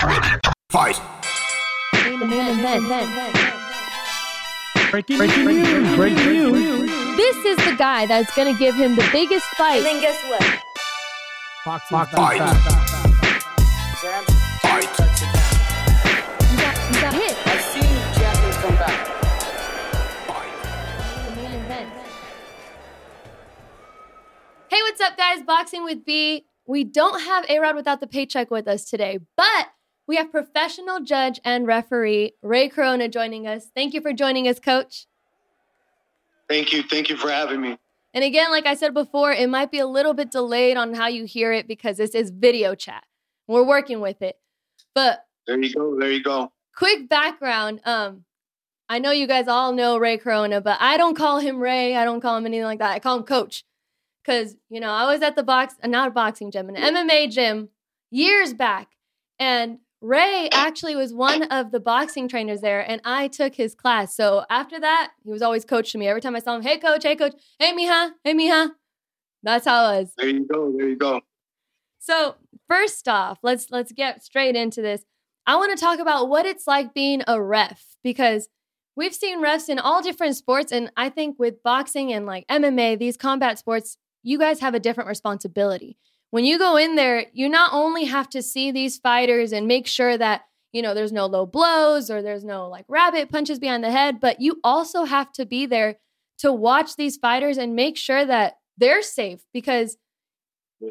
Fight. 0.00 0.98
Breaking, 4.90 5.18
breaking 5.18 5.44
news. 5.44 5.96
Breaking 5.96 6.24
news. 6.24 6.90
This 7.18 7.36
is 7.44 7.56
the 7.66 7.76
guy 7.76 8.06
that's 8.06 8.34
going 8.34 8.50
to 8.50 8.58
give 8.58 8.74
him 8.76 8.96
the 8.96 9.06
biggest 9.12 9.44
fight. 9.58 9.76
And 9.76 9.84
then 9.84 10.00
guess 10.00 10.18
what? 10.24 10.42
Boxing. 11.66 11.98
Fight. 12.16 12.38
Sam, 13.98 14.24
Fight. 14.62 14.84
touch 14.94 15.20
it. 15.20 15.28
You 16.50 16.56
got, 16.56 16.76
you 16.94 17.00
got 17.02 17.12
hit. 17.12 17.36
I've 17.46 17.60
seen 17.60 17.92
champions 18.14 18.56
come 18.56 18.76
back. 18.76 19.06
Hey, 24.70 24.82
what's 24.82 25.00
up, 25.02 25.16
guys? 25.18 25.42
Boxing 25.42 25.84
with 25.84 26.06
B. 26.06 26.46
We 26.66 26.84
don't 26.84 27.20
have 27.20 27.44
A 27.50 27.58
Rod 27.58 27.76
without 27.76 28.00
the 28.00 28.06
paycheck 28.06 28.50
with 28.50 28.66
us 28.66 28.84
today, 28.88 29.18
but 29.36 29.68
we 30.10 30.16
have 30.16 30.32
professional 30.32 30.98
judge 30.98 31.38
and 31.44 31.68
referee 31.68 32.32
Ray 32.42 32.68
Corona 32.68 33.06
joining 33.06 33.46
us. 33.46 33.70
Thank 33.76 33.94
you 33.94 34.00
for 34.00 34.12
joining 34.12 34.48
us, 34.48 34.58
coach. 34.58 35.06
Thank 36.48 36.72
you. 36.72 36.82
Thank 36.82 37.10
you 37.10 37.16
for 37.16 37.30
having 37.30 37.60
me. 37.60 37.78
And 38.12 38.24
again, 38.24 38.50
like 38.50 38.66
I 38.66 38.74
said 38.74 38.92
before, 38.92 39.30
it 39.30 39.48
might 39.48 39.70
be 39.70 39.78
a 39.78 39.86
little 39.86 40.12
bit 40.12 40.32
delayed 40.32 40.76
on 40.76 40.94
how 40.94 41.06
you 41.06 41.26
hear 41.26 41.52
it 41.52 41.68
because 41.68 41.96
this 41.96 42.10
is 42.16 42.30
video 42.30 42.74
chat. 42.74 43.04
We're 43.46 43.62
working 43.62 44.00
with 44.00 44.20
it. 44.20 44.36
But 44.96 45.24
There 45.46 45.56
you 45.62 45.72
go. 45.72 45.96
There 45.96 46.10
you 46.10 46.24
go. 46.24 46.50
quick 46.74 47.08
background. 47.08 47.80
Um, 47.84 48.24
I 48.88 48.98
know 48.98 49.12
you 49.12 49.28
guys 49.28 49.46
all 49.46 49.72
know 49.72 49.96
Ray 49.96 50.18
Corona, 50.18 50.60
but 50.60 50.78
I 50.80 50.96
don't 50.96 51.14
call 51.14 51.38
him 51.38 51.60
Ray. 51.60 51.94
I 51.94 52.04
don't 52.04 52.20
call 52.20 52.36
him 52.36 52.46
anything 52.46 52.64
like 52.64 52.80
that. 52.80 52.90
I 52.90 52.98
call 52.98 53.18
him 53.18 53.22
Coach. 53.22 53.62
Cause 54.26 54.56
you 54.70 54.80
know, 54.80 54.90
I 54.90 55.06
was 55.06 55.22
at 55.22 55.36
the 55.36 55.44
box, 55.44 55.76
uh, 55.84 55.86
not 55.86 56.08
a 56.08 56.10
boxing 56.10 56.50
gym, 56.50 56.68
an 56.68 56.74
MMA 56.74 57.30
gym 57.30 57.68
years 58.10 58.52
back, 58.52 58.88
and 59.38 59.78
Ray 60.00 60.48
actually 60.52 60.96
was 60.96 61.12
one 61.12 61.42
of 61.44 61.72
the 61.72 61.80
boxing 61.80 62.26
trainers 62.26 62.62
there, 62.62 62.80
and 62.80 63.00
I 63.04 63.28
took 63.28 63.54
his 63.54 63.74
class. 63.74 64.14
So 64.14 64.44
after 64.48 64.80
that, 64.80 65.12
he 65.22 65.30
was 65.30 65.42
always 65.42 65.64
coach 65.64 65.92
to 65.92 65.98
me. 65.98 66.08
Every 66.08 66.22
time 66.22 66.34
I 66.34 66.38
saw 66.38 66.56
him, 66.56 66.62
hey 66.62 66.78
coach, 66.78 67.02
hey 67.02 67.16
coach, 67.16 67.34
hey 67.58 67.72
mija, 67.76 68.12
hey 68.24 68.34
mija. 68.34 68.70
That's 69.42 69.66
how 69.66 69.92
it 69.92 70.00
was. 70.00 70.12
There 70.16 70.28
you 70.28 70.46
go. 70.46 70.72
There 70.76 70.88
you 70.88 70.96
go. 70.96 71.20
So 71.98 72.36
first 72.68 73.08
off, 73.08 73.38
let's 73.42 73.70
let's 73.70 73.92
get 73.92 74.22
straight 74.24 74.56
into 74.56 74.80
this. 74.80 75.04
I 75.46 75.56
want 75.56 75.76
to 75.76 75.82
talk 75.82 75.98
about 75.98 76.28
what 76.28 76.46
it's 76.46 76.66
like 76.66 76.94
being 76.94 77.22
a 77.26 77.40
ref 77.40 77.84
because 78.02 78.48
we've 78.96 79.14
seen 79.14 79.42
refs 79.42 79.68
in 79.68 79.78
all 79.78 80.02
different 80.02 80.36
sports, 80.36 80.72
and 80.72 80.90
I 80.96 81.10
think 81.10 81.38
with 81.38 81.62
boxing 81.62 82.12
and 82.12 82.24
like 82.24 82.46
MMA, 82.48 82.98
these 82.98 83.18
combat 83.18 83.58
sports, 83.58 83.98
you 84.22 84.38
guys 84.38 84.60
have 84.60 84.74
a 84.74 84.80
different 84.80 85.08
responsibility. 85.08 85.98
When 86.30 86.44
you 86.44 86.58
go 86.58 86.76
in 86.76 86.94
there, 86.94 87.26
you 87.32 87.48
not 87.48 87.72
only 87.72 88.04
have 88.04 88.28
to 88.30 88.42
see 88.42 88.70
these 88.70 88.98
fighters 88.98 89.52
and 89.52 89.66
make 89.66 89.86
sure 89.86 90.16
that 90.16 90.42
you 90.72 90.82
know 90.82 90.94
there's 90.94 91.12
no 91.12 91.26
low 91.26 91.46
blows 91.46 92.10
or 92.10 92.22
there's 92.22 92.44
no 92.44 92.68
like 92.68 92.84
rabbit 92.88 93.30
punches 93.30 93.58
behind 93.58 93.82
the 93.82 93.90
head, 93.90 94.20
but 94.20 94.40
you 94.40 94.60
also 94.62 95.04
have 95.04 95.32
to 95.32 95.44
be 95.44 95.66
there 95.66 95.96
to 96.38 96.52
watch 96.52 96.96
these 96.96 97.16
fighters 97.16 97.58
and 97.58 97.74
make 97.74 97.96
sure 97.96 98.24
that 98.24 98.58
they're 98.78 99.02
safe 99.02 99.40
because 99.52 99.96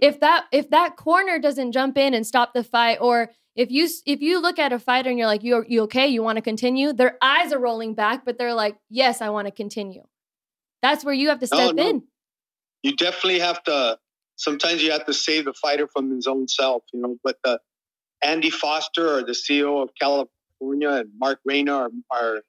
if 0.01 0.19
that 0.19 0.45
if 0.51 0.69
that 0.69 0.95
corner 0.97 1.39
doesn't 1.39 1.71
jump 1.71 1.97
in 1.97 2.13
and 2.13 2.27
stop 2.27 2.53
the 2.53 2.63
fight 2.63 2.99
or 3.01 3.31
if 3.55 3.71
you 3.71 3.87
if 4.05 4.21
you 4.21 4.39
look 4.39 4.59
at 4.59 4.71
a 4.71 4.77
fighter 4.77 5.09
and 5.09 5.17
you're 5.17 5.25
like 5.25 5.43
you 5.43 5.65
you 5.67 5.81
okay 5.83 6.07
you 6.07 6.21
want 6.21 6.35
to 6.35 6.41
continue 6.43 6.93
their 6.93 7.17
eyes 7.21 7.51
are 7.51 7.59
rolling 7.59 7.95
back 7.95 8.23
but 8.23 8.37
they're 8.37 8.53
like 8.53 8.77
yes 8.89 9.21
I 9.21 9.29
want 9.29 9.47
to 9.47 9.51
continue 9.51 10.03
that's 10.83 11.03
where 11.03 11.15
you 11.15 11.29
have 11.29 11.39
to 11.39 11.47
No, 11.51 11.57
step 11.57 11.75
no. 11.75 11.89
in 11.89 12.03
You 12.83 12.95
definitely 12.95 13.39
have 13.39 13.63
to. 13.63 13.97
Sometimes 14.39 14.81
you 14.81 14.91
have 14.91 15.05
to 15.05 15.13
save 15.13 15.45
the 15.45 15.53
fighter 15.53 15.85
from 15.91 16.15
his 16.15 16.25
own 16.25 16.47
self, 16.47 16.83
you 16.93 17.01
know. 17.01 17.17
But 17.23 17.59
Andy 18.23 18.49
Foster, 18.49 19.17
or 19.17 19.23
the 19.23 19.33
CEO 19.33 19.83
of 19.83 19.89
California, 19.99 20.89
and 20.89 21.09
Mark 21.19 21.39
Reyna, 21.43 21.73
our, 21.73 21.89
our 22.09 22.41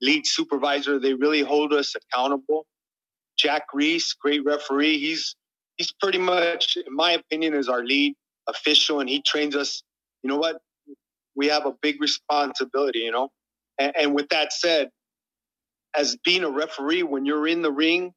lead 0.00 0.28
supervisor, 0.28 1.00
they 1.00 1.12
really 1.14 1.40
hold 1.40 1.72
us 1.72 1.94
accountable. 1.96 2.66
Jack 3.36 3.64
Reiss, 3.74 4.14
great 4.14 4.44
referee. 4.44 4.98
He's 4.98 5.34
he's 5.76 5.92
pretty 6.00 6.18
much, 6.18 6.76
in 6.76 6.94
my 6.94 7.12
opinion, 7.12 7.54
is 7.54 7.68
our 7.68 7.84
lead 7.84 8.14
official, 8.48 9.00
and 9.00 9.08
he 9.08 9.20
trains 9.20 9.56
us. 9.56 9.82
You 10.22 10.30
know 10.30 10.38
what? 10.38 10.60
We 11.34 11.48
have 11.48 11.66
a 11.66 11.74
big 11.82 12.00
responsibility, 12.00 13.00
you 13.00 13.10
know. 13.10 13.30
And, 13.76 13.92
and 13.98 14.14
with 14.14 14.28
that 14.28 14.52
said, 14.52 14.90
as 15.96 16.16
being 16.24 16.44
a 16.44 16.50
referee, 16.50 17.02
when 17.02 17.26
you're 17.26 17.48
in 17.48 17.62
the 17.62 17.72
ring, 17.72 18.12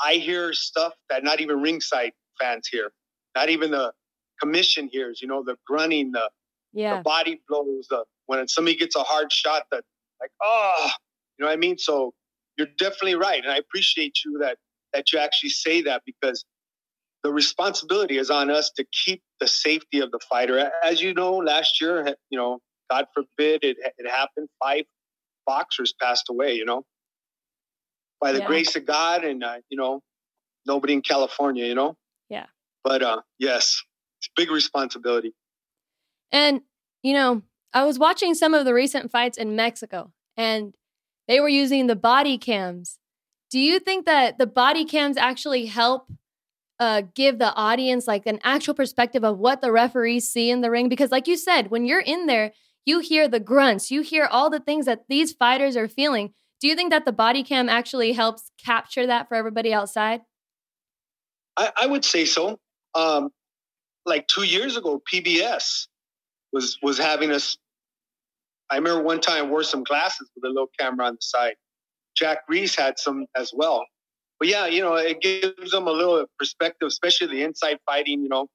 I 0.00 0.14
hear 0.14 0.52
stuff 0.52 0.92
that 1.10 1.24
not 1.24 1.40
even 1.40 1.60
ringside 1.60 2.12
fans 2.40 2.68
hear, 2.70 2.90
not 3.36 3.48
even 3.50 3.70
the 3.70 3.92
commission 4.40 4.88
hears. 4.90 5.20
You 5.20 5.28
know, 5.28 5.42
the 5.44 5.56
grunting, 5.66 6.12
the, 6.12 6.30
yeah 6.72 6.96
the 6.96 7.02
body 7.02 7.40
blows, 7.48 7.86
the 7.88 8.04
when 8.26 8.46
somebody 8.48 8.76
gets 8.76 8.94
a 8.96 9.02
hard 9.02 9.32
shot, 9.32 9.64
that 9.70 9.84
like, 10.20 10.30
oh, 10.42 10.90
you 11.38 11.44
know 11.44 11.48
what 11.48 11.54
I 11.54 11.56
mean. 11.56 11.78
So 11.78 12.12
you're 12.56 12.68
definitely 12.78 13.14
right, 13.14 13.42
and 13.42 13.52
I 13.52 13.56
appreciate 13.56 14.18
you 14.24 14.38
that 14.40 14.58
that 14.92 15.12
you 15.12 15.18
actually 15.18 15.50
say 15.50 15.82
that 15.82 16.02
because 16.06 16.44
the 17.22 17.32
responsibility 17.32 18.18
is 18.18 18.30
on 18.30 18.50
us 18.50 18.70
to 18.76 18.84
keep 19.04 19.22
the 19.40 19.48
safety 19.48 20.00
of 20.00 20.10
the 20.10 20.20
fighter. 20.30 20.70
As 20.84 21.02
you 21.02 21.14
know, 21.14 21.36
last 21.36 21.80
year, 21.80 22.14
you 22.30 22.38
know, 22.38 22.60
God 22.90 23.06
forbid 23.12 23.64
it, 23.64 23.76
it 23.98 24.08
happened. 24.08 24.48
Five 24.62 24.84
boxers 25.46 25.94
passed 26.00 26.26
away. 26.30 26.54
You 26.54 26.64
know, 26.64 26.84
by 28.20 28.32
the 28.32 28.40
Yeah. 28.40 28.46
grace 28.46 28.74
of 28.76 28.84
God, 28.86 29.24
and 29.24 29.42
uh, 29.44 29.58
you 29.68 29.76
know, 29.78 30.02
nobody 30.66 30.92
in 30.94 31.02
California. 31.02 31.64
You 31.66 31.74
know. 31.74 31.96
Yeah. 32.28 32.46
But 32.84 33.02
uh, 33.02 33.22
yes, 33.38 33.82
it's 34.18 34.28
a 34.28 34.40
big 34.40 34.50
responsibility. 34.50 35.34
and 36.32 36.60
you 37.02 37.12
know 37.14 37.42
I 37.72 37.84
was 37.84 37.98
watching 37.98 38.34
some 38.34 38.54
of 38.54 38.64
the 38.64 38.74
recent 38.74 39.10
fights 39.10 39.38
in 39.38 39.54
Mexico 39.56 40.12
and 40.36 40.74
they 41.26 41.38
were 41.40 41.48
using 41.48 41.86
the 41.86 41.96
body 41.96 42.38
cams 42.38 42.98
do 43.50 43.58
you 43.60 43.78
think 43.78 44.04
that 44.06 44.36
the 44.38 44.46
body 44.46 44.84
cams 44.84 45.16
actually 45.16 45.66
help 45.66 46.10
uh, 46.80 47.02
give 47.14 47.38
the 47.38 47.54
audience 47.54 48.06
like 48.06 48.26
an 48.26 48.38
actual 48.44 48.74
perspective 48.74 49.24
of 49.24 49.38
what 49.38 49.60
the 49.60 49.72
referees 49.72 50.28
see 50.28 50.50
in 50.50 50.60
the 50.60 50.70
ring 50.70 50.88
because 50.88 51.10
like 51.10 51.26
you 51.28 51.36
said 51.36 51.70
when 51.70 51.84
you're 51.86 52.00
in 52.14 52.26
there 52.26 52.52
you 52.84 52.98
hear 53.00 53.28
the 53.28 53.40
grunts 53.40 53.90
you 53.90 54.00
hear 54.02 54.26
all 54.26 54.50
the 54.50 54.60
things 54.60 54.86
that 54.86 55.04
these 55.08 55.32
fighters 55.32 55.76
are 55.76 55.88
feeling 55.88 56.34
do 56.60 56.68
you 56.68 56.74
think 56.74 56.90
that 56.90 57.04
the 57.04 57.12
body 57.12 57.42
cam 57.42 57.68
actually 57.68 58.12
helps 58.12 58.50
capture 58.64 59.06
that 59.06 59.28
for 59.28 59.34
everybody 59.34 59.72
outside 59.72 60.20
I, 61.58 61.72
I 61.82 61.86
would 61.86 62.04
say 62.04 62.24
so. 62.24 62.58
Um, 62.94 63.30
like 64.06 64.26
two 64.28 64.44
years 64.44 64.76
ago, 64.76 65.02
PBC 65.12 65.86
was 66.52 66.78
was 66.82 66.98
having 66.98 67.30
us. 67.32 67.58
I 68.70 68.76
remember 68.76 69.02
one 69.02 69.20
time 69.20 69.46
I 69.46 69.48
wore 69.48 69.64
some 69.64 69.82
glasses 69.82 70.30
with 70.34 70.44
a 70.44 70.48
little 70.48 70.70
camera 70.78 71.06
on 71.06 71.14
the 71.14 71.20
side. 71.20 71.56
Jack 72.16 72.38
Reiss 72.48 72.74
had 72.74 72.98
some 72.98 73.26
as 73.36 73.52
well. 73.54 73.84
But 74.38 74.48
yeah, 74.48 74.66
you 74.66 74.80
know, 74.80 74.94
it 74.94 75.20
gives 75.20 75.72
them 75.72 75.88
a 75.88 75.92
little 75.92 76.24
perspective, 76.38 76.86
especially 76.86 77.26
the 77.26 77.42
inside 77.42 77.78
fighting. 77.84 78.22
You 78.22 78.28
know, 78.28 78.46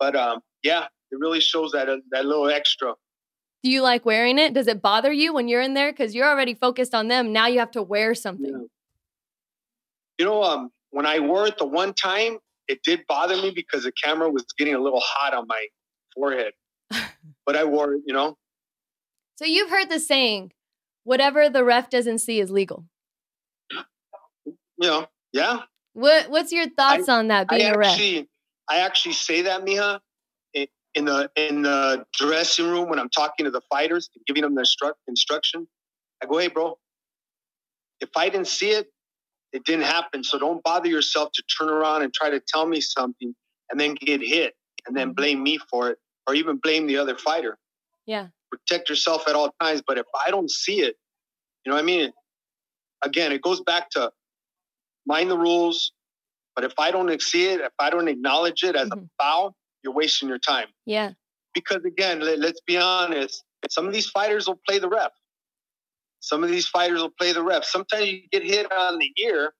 but 0.00 0.16
um, 0.16 0.40
yeah, 0.62 0.86
it 1.10 1.18
really 1.18 1.40
shows 1.40 1.72
that 1.72 1.88
uh, 1.88 1.98
that 2.10 2.24
little 2.24 2.48
extra. 2.48 2.94
Do 3.66 3.72
you 3.72 3.82
like 3.82 4.06
wearing 4.06 4.38
it 4.38 4.54
does 4.54 4.68
it 4.68 4.80
bother 4.80 5.12
you 5.12 5.34
when 5.34 5.48
you're 5.48 5.60
in 5.60 5.74
there 5.74 5.90
because 5.90 6.14
you're 6.14 6.28
already 6.28 6.54
focused 6.54 6.94
on 6.94 7.08
them 7.08 7.32
now 7.32 7.46
you 7.46 7.58
have 7.58 7.70
to 7.70 7.82
wear 7.82 8.14
something 8.14 8.52
Yeah. 8.52 8.66
You 10.18 10.24
know, 10.24 10.42
um, 10.42 10.70
when 10.90 11.06
I 11.06 11.20
wore 11.20 11.46
it 11.46 11.58
the 11.58 11.66
one 11.66 11.92
time, 11.92 12.38
it 12.68 12.82
did 12.82 13.06
bother 13.06 13.36
me 13.36 13.50
because 13.50 13.84
the 13.84 13.92
camera 13.92 14.30
was 14.30 14.44
getting 14.58 14.74
a 14.74 14.80
little 14.80 15.02
hot 15.02 15.34
on 15.34 15.46
my 15.46 15.66
forehead. 16.14 16.52
but 17.46 17.56
I 17.56 17.64
wore 17.64 17.94
it, 17.94 18.02
you 18.06 18.14
know. 18.14 18.36
So 19.36 19.44
you've 19.44 19.70
heard 19.70 19.90
the 19.90 20.00
saying, 20.00 20.52
whatever 21.04 21.50
the 21.50 21.64
ref 21.64 21.90
doesn't 21.90 22.18
see 22.20 22.40
is 22.40 22.50
legal. 22.50 22.86
You 24.78 24.88
know, 24.88 25.06
yeah. 25.32 25.60
What 25.92 26.30
what's 26.30 26.52
your 26.52 26.68
thoughts 26.68 27.08
on 27.08 27.28
that 27.28 27.46
I 27.48 27.58
being 27.58 27.74
a 27.74 27.78
ref? 27.78 27.92
actually, 27.92 28.28
I 28.68 28.78
actually 28.78 29.14
say 29.14 29.42
that, 29.42 29.64
Mija, 29.64 30.00
in, 30.96 31.04
the 31.04 31.30
in 31.36 31.62
the 31.62 32.04
dressing 32.14 32.68
room 32.68 32.88
when 32.88 32.98
I'm 32.98 33.10
talking 33.10 33.44
to 33.44 33.50
the 33.50 33.60
fighters, 33.70 34.10
and 34.16 34.24
giving 34.26 34.42
them 34.42 34.54
the 34.54 34.62
instru- 34.62 34.94
instruction. 35.06 35.68
I 36.22 36.26
go, 36.26 36.38
hey, 36.38 36.48
bro, 36.48 36.78
if 38.00 38.08
I 38.16 38.30
didn't 38.30 38.48
see 38.48 38.70
it, 38.70 38.90
it 39.52 39.64
didn't 39.64 39.84
happen. 39.84 40.24
So 40.24 40.38
don't 40.38 40.62
bother 40.64 40.88
yourself 40.88 41.30
to 41.34 41.42
turn 41.58 41.68
around 41.68 42.02
and 42.02 42.12
try 42.12 42.30
to 42.30 42.40
tell 42.40 42.66
me 42.66 42.80
something 42.80 43.34
and 43.70 43.78
then 43.78 43.94
get 43.94 44.20
hit 44.22 44.54
and 44.86 44.96
then 44.96 45.12
blame 45.12 45.42
me 45.42 45.58
for 45.70 45.90
it 45.90 45.98
or 46.26 46.34
even 46.34 46.56
blame 46.56 46.86
the 46.86 46.96
other 46.96 47.16
fighter. 47.16 47.58
Yeah. 48.06 48.28
Protect 48.50 48.88
yourself 48.88 49.28
at 49.28 49.34
all 49.34 49.54
times. 49.60 49.82
But 49.86 49.98
if 49.98 50.06
I 50.26 50.30
don't 50.30 50.50
see 50.50 50.80
it, 50.80 50.96
you 51.64 51.70
know 51.70 51.76
what 51.76 51.82
I 51.82 51.86
mean? 51.86 52.12
Again, 53.02 53.32
it 53.32 53.42
goes 53.42 53.60
back 53.60 53.90
to 53.90 54.10
mind 55.06 55.30
the 55.30 55.38
rules. 55.38 55.92
But 56.54 56.64
if 56.64 56.72
I 56.78 56.90
don't 56.90 57.20
see 57.20 57.48
it, 57.48 57.60
if 57.60 57.72
I 57.78 57.90
don't 57.90 58.08
acknowledge 58.08 58.62
it 58.64 58.74
as 58.74 58.88
Mhm. 58.88 59.04
a 59.04 59.22
foul, 59.22 59.56
you're 59.86 59.94
wasting 59.94 60.28
your 60.28 60.38
time. 60.38 60.66
Yeah. 60.84 61.12
Because 61.54 61.84
again, 61.86 62.20
let, 62.20 62.40
let's 62.40 62.60
be 62.66 62.76
honest, 62.76 63.44
some 63.70 63.86
of 63.86 63.92
these 63.92 64.10
fighters 64.10 64.46
will 64.46 64.60
play 64.68 64.78
the 64.78 64.88
ref. 64.88 65.12
Some 66.20 66.42
of 66.42 66.50
these 66.50 66.66
fighters 66.66 67.00
will 67.00 67.14
play 67.18 67.32
the 67.32 67.42
ref. 67.42 67.64
Sometimes 67.64 68.06
you 68.06 68.22
get 68.32 68.42
hit 68.42 68.70
on 68.72 68.98
the 68.98 69.10
ear 69.22 69.54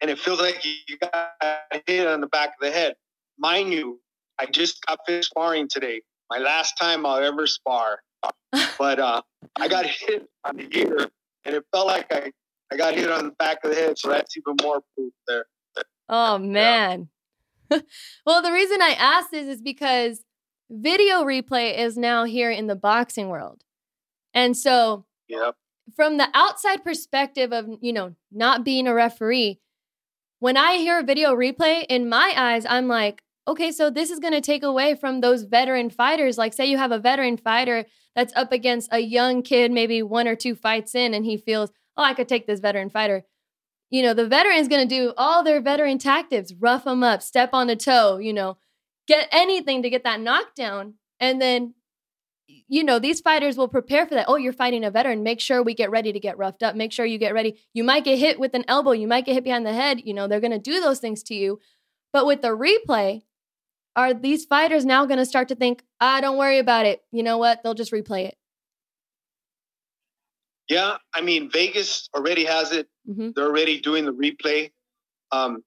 and 0.00 0.10
it 0.10 0.18
feels 0.18 0.40
like 0.40 0.64
you 0.64 0.98
got 0.98 1.32
hit 1.86 2.06
on 2.06 2.20
the 2.20 2.26
back 2.26 2.50
of 2.50 2.60
the 2.60 2.70
head. 2.70 2.94
Mind 3.38 3.72
you, 3.72 3.98
I 4.38 4.46
just 4.46 4.84
got 4.86 5.00
finished 5.06 5.30
sparring 5.30 5.68
today. 5.68 6.02
my 6.30 6.38
last 6.38 6.74
time 6.78 7.06
I'll 7.06 7.22
ever 7.22 7.46
spar. 7.46 8.00
But 8.78 8.98
uh, 8.98 9.22
I 9.56 9.68
got 9.68 9.84
hit 9.86 10.26
on 10.44 10.56
the 10.56 10.68
ear, 10.72 11.08
and 11.44 11.54
it 11.54 11.64
felt 11.72 11.86
like 11.86 12.06
I, 12.10 12.32
I 12.72 12.76
got 12.76 12.94
hit 12.94 13.10
on 13.10 13.26
the 13.26 13.30
back 13.32 13.58
of 13.62 13.70
the 13.70 13.76
head. 13.76 13.98
So 13.98 14.08
that's 14.08 14.36
even 14.36 14.56
more 14.62 14.80
proof 14.96 15.12
there. 15.26 15.44
Oh 16.08 16.38
man. 16.38 17.08
well, 18.26 18.42
the 18.42 18.52
reason 18.52 18.80
I 18.82 18.96
asked 18.98 19.30
this 19.30 19.46
is 19.46 19.62
because 19.62 20.24
video 20.70 21.24
replay 21.24 21.78
is 21.78 21.96
now 21.96 22.24
here 22.24 22.50
in 22.50 22.66
the 22.66 22.76
boxing 22.76 23.28
world. 23.28 23.62
And 24.34 24.56
so 24.56 25.06
Yep. 25.28 25.56
from 25.94 26.16
the 26.16 26.28
outside 26.34 26.84
perspective 26.84 27.52
of, 27.52 27.66
you 27.80 27.92
know, 27.92 28.14
not 28.32 28.64
being 28.64 28.86
a 28.86 28.94
referee, 28.94 29.60
when 30.40 30.56
I 30.56 30.76
hear 30.76 31.00
a 31.00 31.04
video 31.04 31.34
replay, 31.34 31.84
in 31.88 32.08
my 32.08 32.32
eyes, 32.36 32.64
I'm 32.68 32.88
like, 32.88 33.22
okay, 33.46 33.72
so 33.72 33.90
this 33.90 34.10
is 34.10 34.18
going 34.20 34.34
to 34.34 34.40
take 34.40 34.62
away 34.62 34.94
from 34.94 35.20
those 35.20 35.42
veteran 35.44 35.90
fighters. 35.90 36.38
Like, 36.38 36.52
say 36.52 36.66
you 36.66 36.78
have 36.78 36.92
a 36.92 36.98
veteran 36.98 37.36
fighter 37.36 37.86
that's 38.14 38.34
up 38.36 38.52
against 38.52 38.88
a 38.92 39.00
young 39.00 39.42
kid, 39.42 39.72
maybe 39.72 40.02
one 40.02 40.28
or 40.28 40.36
two 40.36 40.54
fights 40.54 40.94
in, 40.94 41.14
and 41.14 41.24
he 41.24 41.36
feels, 41.36 41.70
oh, 41.96 42.02
I 42.02 42.14
could 42.14 42.28
take 42.28 42.46
this 42.46 42.60
veteran 42.60 42.90
fighter. 42.90 43.24
You 43.90 44.02
know, 44.02 44.14
the 44.14 44.28
veteran's 44.28 44.68
going 44.68 44.86
to 44.86 44.94
do 44.94 45.14
all 45.16 45.42
their 45.42 45.60
veteran 45.60 45.98
tactics, 45.98 46.52
rough 46.52 46.84
them 46.84 47.02
up, 47.02 47.22
step 47.22 47.50
on 47.52 47.66
the 47.68 47.76
toe, 47.76 48.18
you 48.18 48.32
know, 48.32 48.58
get 49.06 49.28
anything 49.32 49.82
to 49.82 49.90
get 49.90 50.04
that 50.04 50.20
knockdown. 50.20 50.94
And 51.20 51.40
then 51.40 51.74
you 52.68 52.82
know, 52.82 52.98
these 52.98 53.20
fighters 53.20 53.56
will 53.56 53.68
prepare 53.68 54.06
for 54.06 54.14
that. 54.14 54.26
Oh, 54.28 54.36
you're 54.36 54.52
fighting 54.52 54.84
a 54.84 54.90
veteran. 54.90 55.22
Make 55.22 55.40
sure 55.40 55.62
we 55.62 55.74
get 55.74 55.90
ready 55.90 56.12
to 56.12 56.20
get 56.20 56.38
roughed 56.38 56.62
up. 56.62 56.74
Make 56.74 56.92
sure 56.92 57.04
you 57.04 57.18
get 57.18 57.34
ready. 57.34 57.58
You 57.74 57.84
might 57.84 58.04
get 58.04 58.18
hit 58.18 58.38
with 58.38 58.54
an 58.54 58.64
elbow. 58.68 58.92
You 58.92 59.06
might 59.06 59.26
get 59.26 59.34
hit 59.34 59.44
behind 59.44 59.66
the 59.66 59.72
head. 59.72 60.02
You 60.04 60.14
know, 60.14 60.26
they're 60.26 60.40
going 60.40 60.52
to 60.52 60.58
do 60.58 60.80
those 60.80 60.98
things 60.98 61.22
to 61.24 61.34
you. 61.34 61.60
But 62.12 62.26
with 62.26 62.40
the 62.40 62.48
replay, 62.48 63.22
are 63.96 64.14
these 64.14 64.44
fighters 64.44 64.84
now 64.84 65.04
going 65.06 65.18
to 65.18 65.26
start 65.26 65.48
to 65.48 65.54
think, 65.54 65.82
ah, 66.00 66.20
don't 66.20 66.38
worry 66.38 66.58
about 66.58 66.86
it? 66.86 67.02
You 67.10 67.22
know 67.22 67.38
what? 67.38 67.62
They'll 67.62 67.74
just 67.74 67.92
replay 67.92 68.26
it. 68.28 68.36
Yeah, 70.68 70.98
I 71.14 71.22
mean 71.22 71.50
Vegas 71.50 72.08
already 72.14 72.44
has 72.44 72.72
it. 72.72 72.88
Hmm 73.08 73.30
They're 73.34 73.46
already 73.46 73.80
doing 73.80 74.04
the 74.04 74.12
replay. 74.12 74.70
Um, 75.32 75.62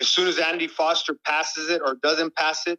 as 0.00 0.08
soon 0.08 0.28
as 0.28 0.38
Andy 0.38 0.66
Foster 0.66 1.16
passes 1.26 1.68
it 1.68 1.82
or 1.84 1.96
doesn't 2.02 2.34
pass 2.34 2.66
it, 2.66 2.78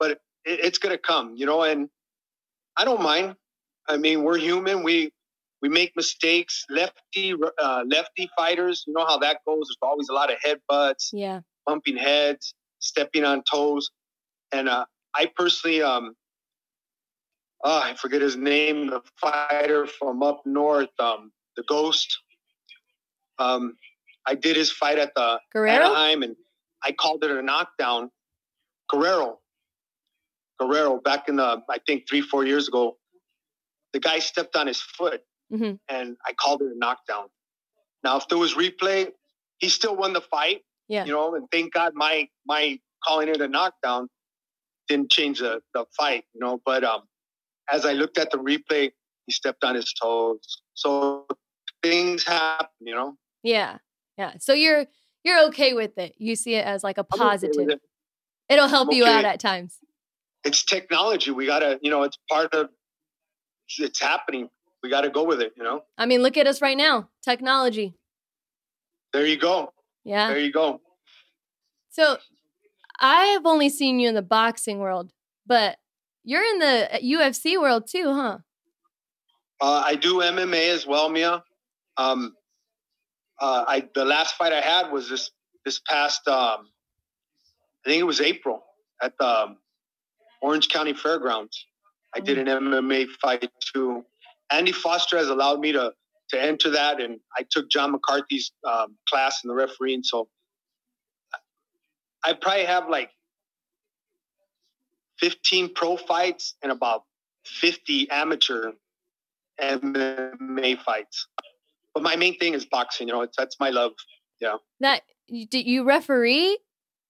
but 0.00 0.12
it, 0.12 0.20
it's 0.44 0.78
going 0.78 0.94
to 0.94 0.98
come, 0.98 1.34
you 1.36 1.46
know. 1.46 1.62
And 1.62 1.88
I 2.76 2.84
don't 2.84 3.02
mind. 3.02 3.36
I 3.88 3.96
mean, 3.96 4.24
we're 4.24 4.38
human. 4.38 4.82
We 4.82 5.12
we 5.62 5.68
make 5.68 5.92
mistakes. 5.96 6.64
Lefty 6.68 7.34
uh, 7.58 7.84
lefty 7.88 8.28
fighters, 8.36 8.84
you 8.86 8.94
know 8.94 9.06
how 9.06 9.18
that 9.18 9.38
goes. 9.46 9.68
There's 9.68 9.78
always 9.82 10.08
a 10.08 10.12
lot 10.14 10.30
of 10.32 10.38
headbutts, 10.44 11.10
Yeah. 11.12 11.40
bumping 11.66 11.96
heads, 11.96 12.54
stepping 12.80 13.24
on 13.24 13.42
toes. 13.50 13.90
And 14.52 14.68
uh, 14.68 14.84
I 15.14 15.26
personally, 15.36 15.82
um, 15.82 16.14
oh, 17.64 17.80
I 17.80 17.94
forget 17.94 18.20
his 18.22 18.36
name, 18.36 18.88
the 18.88 19.02
fighter 19.20 19.86
from 19.86 20.22
up 20.22 20.42
north, 20.46 20.90
um, 20.98 21.32
the 21.56 21.64
Ghost. 21.68 22.18
Um, 23.38 23.74
I 24.26 24.34
did 24.34 24.56
his 24.56 24.70
fight 24.72 24.98
at 24.98 25.12
the 25.14 25.38
Guerrero? 25.52 25.86
Anaheim, 25.86 26.22
and 26.22 26.36
I 26.82 26.92
called 26.92 27.24
it 27.24 27.30
a 27.30 27.42
knockdown. 27.42 28.10
Guerrero, 28.90 29.40
Guerrero, 30.60 31.00
back 31.00 31.28
in 31.28 31.36
the 31.36 31.62
I 31.68 31.78
think 31.86 32.08
three 32.08 32.22
four 32.22 32.44
years 32.44 32.68
ago, 32.68 32.96
the 33.92 34.00
guy 34.00 34.18
stepped 34.20 34.56
on 34.56 34.66
his 34.66 34.80
foot, 34.80 35.22
hmm 35.50 35.74
and 35.88 36.16
I 36.26 36.32
called 36.32 36.62
it 36.62 36.66
a 36.74 36.78
knockdown. 36.78 37.26
Now, 38.04 38.16
if 38.18 38.28
there 38.28 38.38
was 38.38 38.54
replay, 38.54 39.10
he 39.58 39.68
still 39.68 39.96
won 39.96 40.12
the 40.12 40.20
fight, 40.20 40.62
Yeah. 40.88 41.04
you 41.04 41.12
know, 41.12 41.34
and 41.34 41.46
thank 41.50 41.72
God 41.72 41.92
my 41.94 42.28
my 42.46 42.78
calling 43.04 43.28
it 43.28 43.40
a 43.40 43.48
knockdown 43.48 44.08
didn't 44.88 45.10
change 45.10 45.40
the, 45.40 45.60
the 45.74 45.84
fight, 45.96 46.24
you 46.32 46.40
know. 46.40 46.60
But 46.64 46.84
um, 46.84 47.02
as 47.70 47.84
I 47.84 47.92
looked 47.92 48.18
at 48.18 48.30
the 48.30 48.38
replay, 48.38 48.92
he 49.26 49.32
stepped 49.32 49.64
on 49.64 49.74
his 49.74 49.92
toes. 50.00 50.62
So 50.74 51.26
things 51.82 52.24
happen, 52.24 52.68
you 52.80 52.94
know. 52.94 53.16
Yeah. 53.46 53.78
Yeah. 54.18 54.32
So 54.40 54.52
you're 54.52 54.86
you're 55.22 55.46
okay 55.48 55.72
with 55.72 55.96
it. 55.98 56.14
You 56.18 56.34
see 56.34 56.54
it 56.54 56.66
as 56.66 56.82
like 56.82 56.98
a 56.98 57.06
I'm 57.12 57.20
okay 57.20 57.28
positive. 57.30 57.68
it. 57.68 57.80
It'll 58.48 58.68
help 58.68 58.92
you 58.92 59.04
out 59.04 59.24
at 59.24 59.38
times. 59.38 59.78
It's 60.44 60.64
technology. 60.64 61.30
We 61.30 61.46
gotta, 61.46 61.78
you 61.80 61.90
know, 61.90 62.02
it's 62.02 62.18
part 62.28 62.52
of. 62.54 62.70
It's 63.78 64.00
happening. 64.00 64.48
We 64.82 64.90
got 64.90 65.00
to 65.00 65.10
go 65.10 65.24
with 65.24 65.40
it, 65.40 65.52
you 65.56 65.64
know. 65.64 65.82
I 65.98 66.06
mean, 66.06 66.22
look 66.22 66.36
at 66.36 66.46
us 66.46 66.62
right 66.62 66.76
now. 66.76 67.08
Technology. 67.24 67.96
There 69.12 69.26
you 69.26 69.36
go. 69.36 69.72
Yeah. 70.04 70.28
There 70.28 70.38
you 70.38 70.52
go. 70.52 70.80
So 71.90 72.18
I 73.00 73.26
have 73.26 73.44
only 73.44 73.68
seen 73.68 73.98
you 73.98 74.08
in 74.08 74.14
the 74.14 74.22
boxing 74.22 74.78
world, 74.78 75.10
but 75.46 75.78
you're 76.22 76.44
in 76.44 76.58
the 76.60 77.00
UFC 77.02 77.60
world 77.60 77.88
too, 77.90 78.12
huh? 78.14 78.38
Uh, 79.60 79.82
I 79.84 79.96
do 79.96 80.18
MMA 80.18 80.72
as 80.72 80.86
well, 80.86 81.08
Mia. 81.08 81.42
Um, 81.96 82.35
uh, 83.40 83.64
I 83.66 83.88
the 83.94 84.04
last 84.04 84.34
fight 84.36 84.52
I 84.52 84.60
had 84.60 84.90
was 84.90 85.08
this 85.08 85.30
this 85.64 85.80
past. 85.80 86.26
Um, 86.28 86.68
I 87.84 87.90
think 87.90 88.00
it 88.00 88.04
was 88.04 88.20
April 88.20 88.64
at 89.02 89.12
the 89.18 89.26
um, 89.26 89.58
Orange 90.42 90.68
County 90.68 90.92
Fairgrounds. 90.92 91.66
I 92.14 92.20
did 92.20 92.38
an 92.38 92.46
MMA 92.46 93.08
fight 93.20 93.48
too. 93.74 94.04
Andy 94.50 94.72
Foster 94.72 95.18
has 95.18 95.28
allowed 95.28 95.60
me 95.60 95.72
to 95.72 95.92
to 96.30 96.42
enter 96.42 96.70
that, 96.70 97.00
and 97.00 97.20
I 97.36 97.44
took 97.48 97.70
John 97.70 97.92
McCarthy's 97.92 98.52
um, 98.66 98.96
class 99.08 99.44
in 99.44 99.48
the 99.48 99.54
refereeing. 99.54 100.02
So 100.02 100.28
I 102.24 102.32
probably 102.32 102.64
have 102.64 102.88
like 102.88 103.10
fifteen 105.18 105.72
pro 105.74 105.96
fights 105.96 106.54
and 106.62 106.72
about 106.72 107.02
fifty 107.44 108.10
amateur 108.10 108.72
MMA 109.60 110.80
fights. 110.80 111.28
But 111.96 112.02
my 112.02 112.14
main 112.14 112.38
thing 112.38 112.52
is 112.52 112.66
boxing. 112.66 113.08
You 113.08 113.14
know, 113.14 113.22
it's, 113.22 113.34
that's 113.38 113.56
my 113.58 113.70
love. 113.70 113.92
Yeah. 114.38 114.56
That 114.80 115.00
you- 115.28 115.46
do 115.46 115.58
you 115.58 115.82
referee 115.82 116.58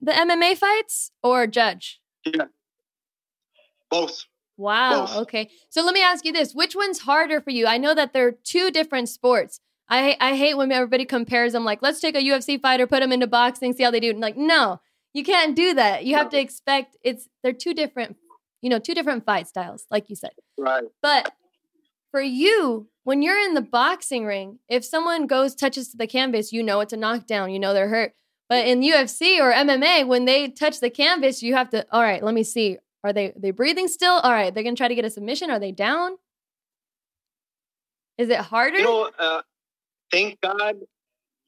the 0.01 0.13
MMA 0.13 0.57
fights 0.57 1.11
or 1.25 1.49
judge? 1.49 2.01
Both. 3.91 4.27
Wow. 4.57 5.07
Both. 5.07 5.17
Okay. 5.23 5.51
So 5.71 5.83
let 5.85 5.93
me 5.93 6.03
ask 6.05 6.25
you 6.25 6.33
this: 6.33 6.55
Which 6.55 6.77
one's 6.77 7.01
harder 7.01 7.41
for 7.41 7.51
you? 7.51 7.67
I 7.67 7.79
know 7.79 7.95
that 7.97 8.13
they're 8.13 8.31
two 8.31 8.71
different 8.71 9.09
sports. 9.09 9.59
I 9.89 10.17
I 10.21 10.37
hate 10.37 10.55
when 10.57 10.71
everybody 10.71 11.05
compares 11.05 11.53
them. 11.53 11.65
Like, 11.65 11.83
let's 11.83 11.99
take 11.99 12.15
a 12.15 12.23
UFC 12.23 12.61
fighter, 12.63 12.87
put 12.87 13.01
them 13.01 13.11
into 13.11 13.27
boxing, 13.27 13.73
see 13.73 13.83
how 13.83 13.91
they 13.91 13.99
do. 14.01 14.11
And 14.11 14.21
like, 14.21 14.37
no, 14.37 14.81
you 15.15 15.25
can't 15.25 15.57
do 15.57 15.75
that. 15.75 16.05
You 16.05 16.15
have 16.15 16.31
to 16.31 16.39
expect 16.39 16.97
it's 17.03 17.29
they're 17.43 17.53
two 17.53 17.75
different, 17.75 18.17
you 18.63 18.71
know, 18.71 18.79
two 18.79 18.95
different 18.95 19.25
fight 19.27 19.49
styles, 19.49 19.85
like 19.91 20.09
you 20.09 20.15
said. 20.15 20.31
Right. 20.57 20.85
But 21.03 21.33
for 22.11 22.21
you, 22.21 22.89
when 23.05 23.23
you're 23.23 23.39
in 23.39 23.55
the 23.55 23.63
boxing 23.63 24.25
ring, 24.25 24.59
if 24.69 24.85
someone 24.85 25.27
goes 25.27 25.55
touches 25.55 25.91
to 25.91 25.97
the 25.97 26.07
canvas, 26.07 26.53
you 26.53 26.63
know 26.63 26.81
it's 26.81 26.93
a 26.93 26.97
knockdown. 26.97 27.51
You 27.51 27.59
know 27.59 27.73
they're 27.73 27.89
hurt. 27.89 28.15
But 28.49 28.67
in 28.67 28.81
UFC 28.81 29.41
or 29.41 29.53
MMA, 29.53 30.07
when 30.07 30.25
they 30.25 30.49
touch 30.49 30.81
the 30.81 30.91
canvas, 30.91 31.43
you 31.43 31.55
have 31.55 31.71
to. 31.71 31.87
All 31.91 32.03
right, 32.03 32.23
let 32.23 32.35
me 32.35 32.43
see. 32.43 32.79
Are 33.05 33.13
they 33.13 33.33
they 33.37 33.51
breathing 33.51 33.89
still? 33.89 34.15
All 34.15 34.33
right, 34.33 34.53
they're 34.53 34.65
gonna 34.65 34.77
try 34.77 34.89
to 34.89 34.95
get 34.95 35.05
a 35.05 35.11
submission. 35.11 35.51
Are 35.51 35.59
they 35.59 35.73
down? 35.73 36.17
Is 38.19 38.29
it 38.29 38.39
harder? 38.39 38.79
You 38.79 38.85
know, 38.85 39.11
uh, 39.19 39.43
thank 40.11 40.41
God. 40.41 40.77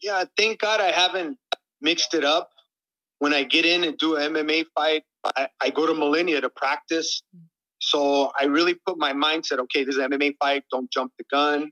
Yeah, 0.03 0.25
thank 0.37 0.61
God 0.61 0.81
I 0.81 0.91
haven't 0.91 1.39
mixed 1.81 2.15
it 2.15 2.25
up. 2.25 2.51
When 3.19 3.35
I 3.35 3.43
get 3.43 3.65
in 3.65 3.83
and 3.83 3.99
do 3.99 4.17
an 4.17 4.33
MMA 4.33 4.67
fight, 4.77 5.03
I, 5.25 5.49
I 5.61 5.71
go 5.71 5.87
to 5.87 5.95
Millennia 5.95 6.41
to 6.41 6.51
practice. 6.51 7.23
So 7.81 8.33
I 8.39 8.45
really 8.45 8.75
put 8.87 8.99
my 8.99 9.13
mindset, 9.13 9.59
okay, 9.59 9.85
this 9.85 9.97
is 9.97 10.01
an 10.01 10.11
MMA 10.11 10.35
fight. 10.41 10.65
Don't 10.71 10.91
jump 10.91 11.13
the 11.19 11.25
gun. 11.31 11.71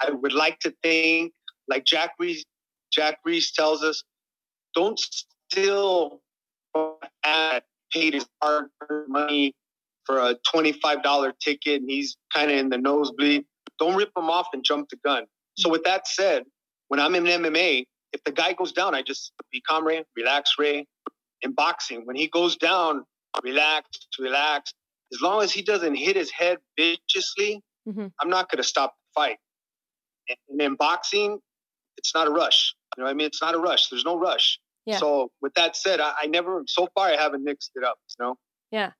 I 0.00 0.10
would 0.10 0.32
like 0.32 0.58
to 0.60 0.72
think, 0.82 1.32
like 1.66 1.84
Jack 1.84 2.12
Reiss, 2.18 2.44
Jack 2.92 3.18
Reiss 3.24 3.52
tells 3.52 3.82
us, 3.82 4.02
don't 4.74 4.98
steal 4.98 6.20
ad 7.24 7.62
paid 7.92 8.14
his 8.14 8.26
hard 8.42 8.66
money 9.08 9.54
for 10.04 10.18
a 10.18 10.36
$25 10.54 11.32
ticket 11.42 11.80
and 11.80 11.90
he's 11.90 12.16
kind 12.32 12.50
of 12.50 12.56
in 12.56 12.68
the 12.68 12.78
nosebleed. 12.78 13.44
Don't 13.78 13.96
rip 13.96 14.10
him 14.16 14.30
off 14.30 14.48
and 14.52 14.64
jump 14.64 14.88
the 14.88 14.96
gun. 15.04 15.24
So 15.56 15.68
with 15.68 15.84
that 15.84 16.06
said, 16.06 16.44
when 16.88 17.00
I'm 17.00 17.14
in 17.14 17.24
MMA, 17.24 17.84
if 18.12 18.24
the 18.24 18.32
guy 18.32 18.52
goes 18.54 18.72
down, 18.72 18.94
I 18.94 19.02
just 19.02 19.32
be 19.52 19.60
calm, 19.60 19.86
Ray, 19.86 20.04
relax, 20.16 20.52
Ray. 20.58 20.86
In 21.42 21.52
boxing, 21.52 22.04
when 22.04 22.16
he 22.16 22.26
goes 22.26 22.56
down, 22.56 23.04
relax, 23.44 23.88
relax. 24.18 24.72
As 25.12 25.20
long 25.20 25.42
as 25.42 25.52
he 25.52 25.62
doesn't 25.62 25.94
hit 25.94 26.16
his 26.16 26.30
head 26.30 26.58
viciously, 26.76 27.62
Mhm. 27.88 28.12
I'm 28.20 28.28
not 28.28 28.50
going 28.50 28.58
to 28.58 28.68
stop 28.68 28.94
the 28.94 29.20
fight. 29.20 29.38
And 30.50 30.60
in 30.60 30.74
boxing, 30.74 31.38
it's 31.96 32.14
not 32.14 32.26
a 32.26 32.30
rush. 32.30 32.74
You 32.96 33.02
know 33.02 33.06
what 33.06 33.10
I 33.10 33.14
mean? 33.14 33.26
It's 33.26 33.40
not 33.40 33.54
a 33.54 33.58
rush. 33.58 33.88
There's 33.88 34.04
no 34.04 34.18
rush. 34.18 34.58
Yeah. 34.84 34.98
So 34.98 35.30
with 35.40 35.54
that 35.54 35.74
said, 35.76 36.00
I, 36.00 36.12
I 36.22 36.26
never, 36.26 36.62
so 36.66 36.88
far, 36.94 37.08
I 37.08 37.16
haven't 37.16 37.44
mixed 37.44 37.72
it 37.74 37.84
up. 37.84 37.98
You 38.18 38.24
know? 38.26 38.38
Yeah. 38.70 38.92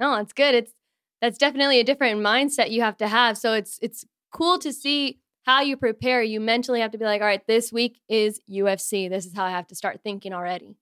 No, 0.00 0.16
it's 0.16 0.32
good. 0.32 0.54
It's 0.54 0.72
that's 1.20 1.36
definitely 1.38 1.78
a 1.80 1.84
different 1.84 2.20
mindset 2.20 2.70
you 2.70 2.80
have 2.80 2.96
to 2.96 3.06
have. 3.06 3.36
So 3.36 3.52
it's 3.52 3.78
it's 3.82 4.04
cool 4.32 4.58
to 4.60 4.72
see 4.72 5.20
how 5.44 5.60
you 5.60 5.76
prepare. 5.76 6.22
You 6.22 6.40
mentally 6.40 6.80
have 6.80 6.92
to 6.92 6.98
be 6.98 7.04
like, 7.04 7.20
all 7.20 7.26
right, 7.26 7.46
this 7.46 7.70
week 7.72 8.00
is 8.08 8.40
UFC. 8.50 9.08
This 9.10 9.26
is 9.26 9.34
how 9.34 9.44
I 9.44 9.50
have 9.50 9.66
to 9.68 9.74
start 9.74 10.00
thinking 10.02 10.32
already. 10.32 10.76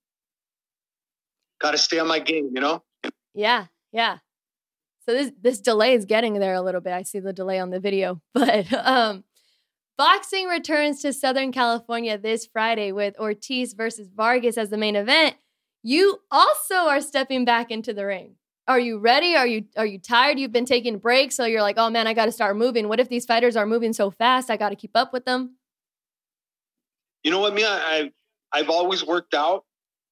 Got 1.60 1.72
to 1.72 1.78
stay 1.78 1.98
on 1.98 2.06
my 2.06 2.20
game. 2.20 2.50
You 2.54 2.60
know? 2.60 2.84
Yeah, 3.34 3.66
yeah. 3.92 4.18
So 5.08 5.14
this 5.14 5.32
this 5.40 5.60
delay 5.60 5.94
is 5.94 6.04
getting 6.04 6.34
there 6.34 6.52
a 6.52 6.60
little 6.60 6.82
bit. 6.82 6.92
I 6.92 7.02
see 7.02 7.18
the 7.18 7.32
delay 7.32 7.58
on 7.58 7.70
the 7.70 7.80
video, 7.80 8.20
but 8.34 8.70
um, 8.74 9.24
boxing 9.96 10.48
returns 10.48 11.00
to 11.00 11.14
Southern 11.14 11.50
California 11.50 12.18
this 12.18 12.44
Friday 12.44 12.92
with 12.92 13.18
Ortiz 13.18 13.72
versus 13.72 14.10
Vargas 14.14 14.58
as 14.58 14.68
the 14.68 14.76
main 14.76 14.96
event. 14.96 15.36
You 15.82 16.18
also 16.30 16.74
are 16.74 17.00
stepping 17.00 17.46
back 17.46 17.70
into 17.70 17.94
the 17.94 18.04
ring. 18.04 18.34
Are 18.66 18.78
you 18.78 18.98
ready? 18.98 19.34
Are 19.34 19.46
you 19.46 19.64
are 19.78 19.86
you 19.86 19.98
tired? 19.98 20.38
You've 20.38 20.52
been 20.52 20.66
taking 20.66 20.98
breaks, 20.98 21.36
so 21.36 21.46
you're 21.46 21.62
like, 21.62 21.78
oh 21.78 21.88
man, 21.88 22.06
I 22.06 22.12
got 22.12 22.26
to 22.26 22.32
start 22.32 22.58
moving. 22.58 22.86
What 22.86 23.00
if 23.00 23.08
these 23.08 23.24
fighters 23.24 23.56
are 23.56 23.64
moving 23.64 23.94
so 23.94 24.10
fast? 24.10 24.50
I 24.50 24.58
got 24.58 24.70
to 24.70 24.76
keep 24.76 24.94
up 24.94 25.14
with 25.14 25.24
them. 25.24 25.56
You 27.24 27.30
know 27.30 27.40
what, 27.40 27.54
Mia? 27.54 27.70
I 27.70 28.12
I've 28.52 28.68
always 28.68 29.06
worked 29.06 29.32
out. 29.32 29.64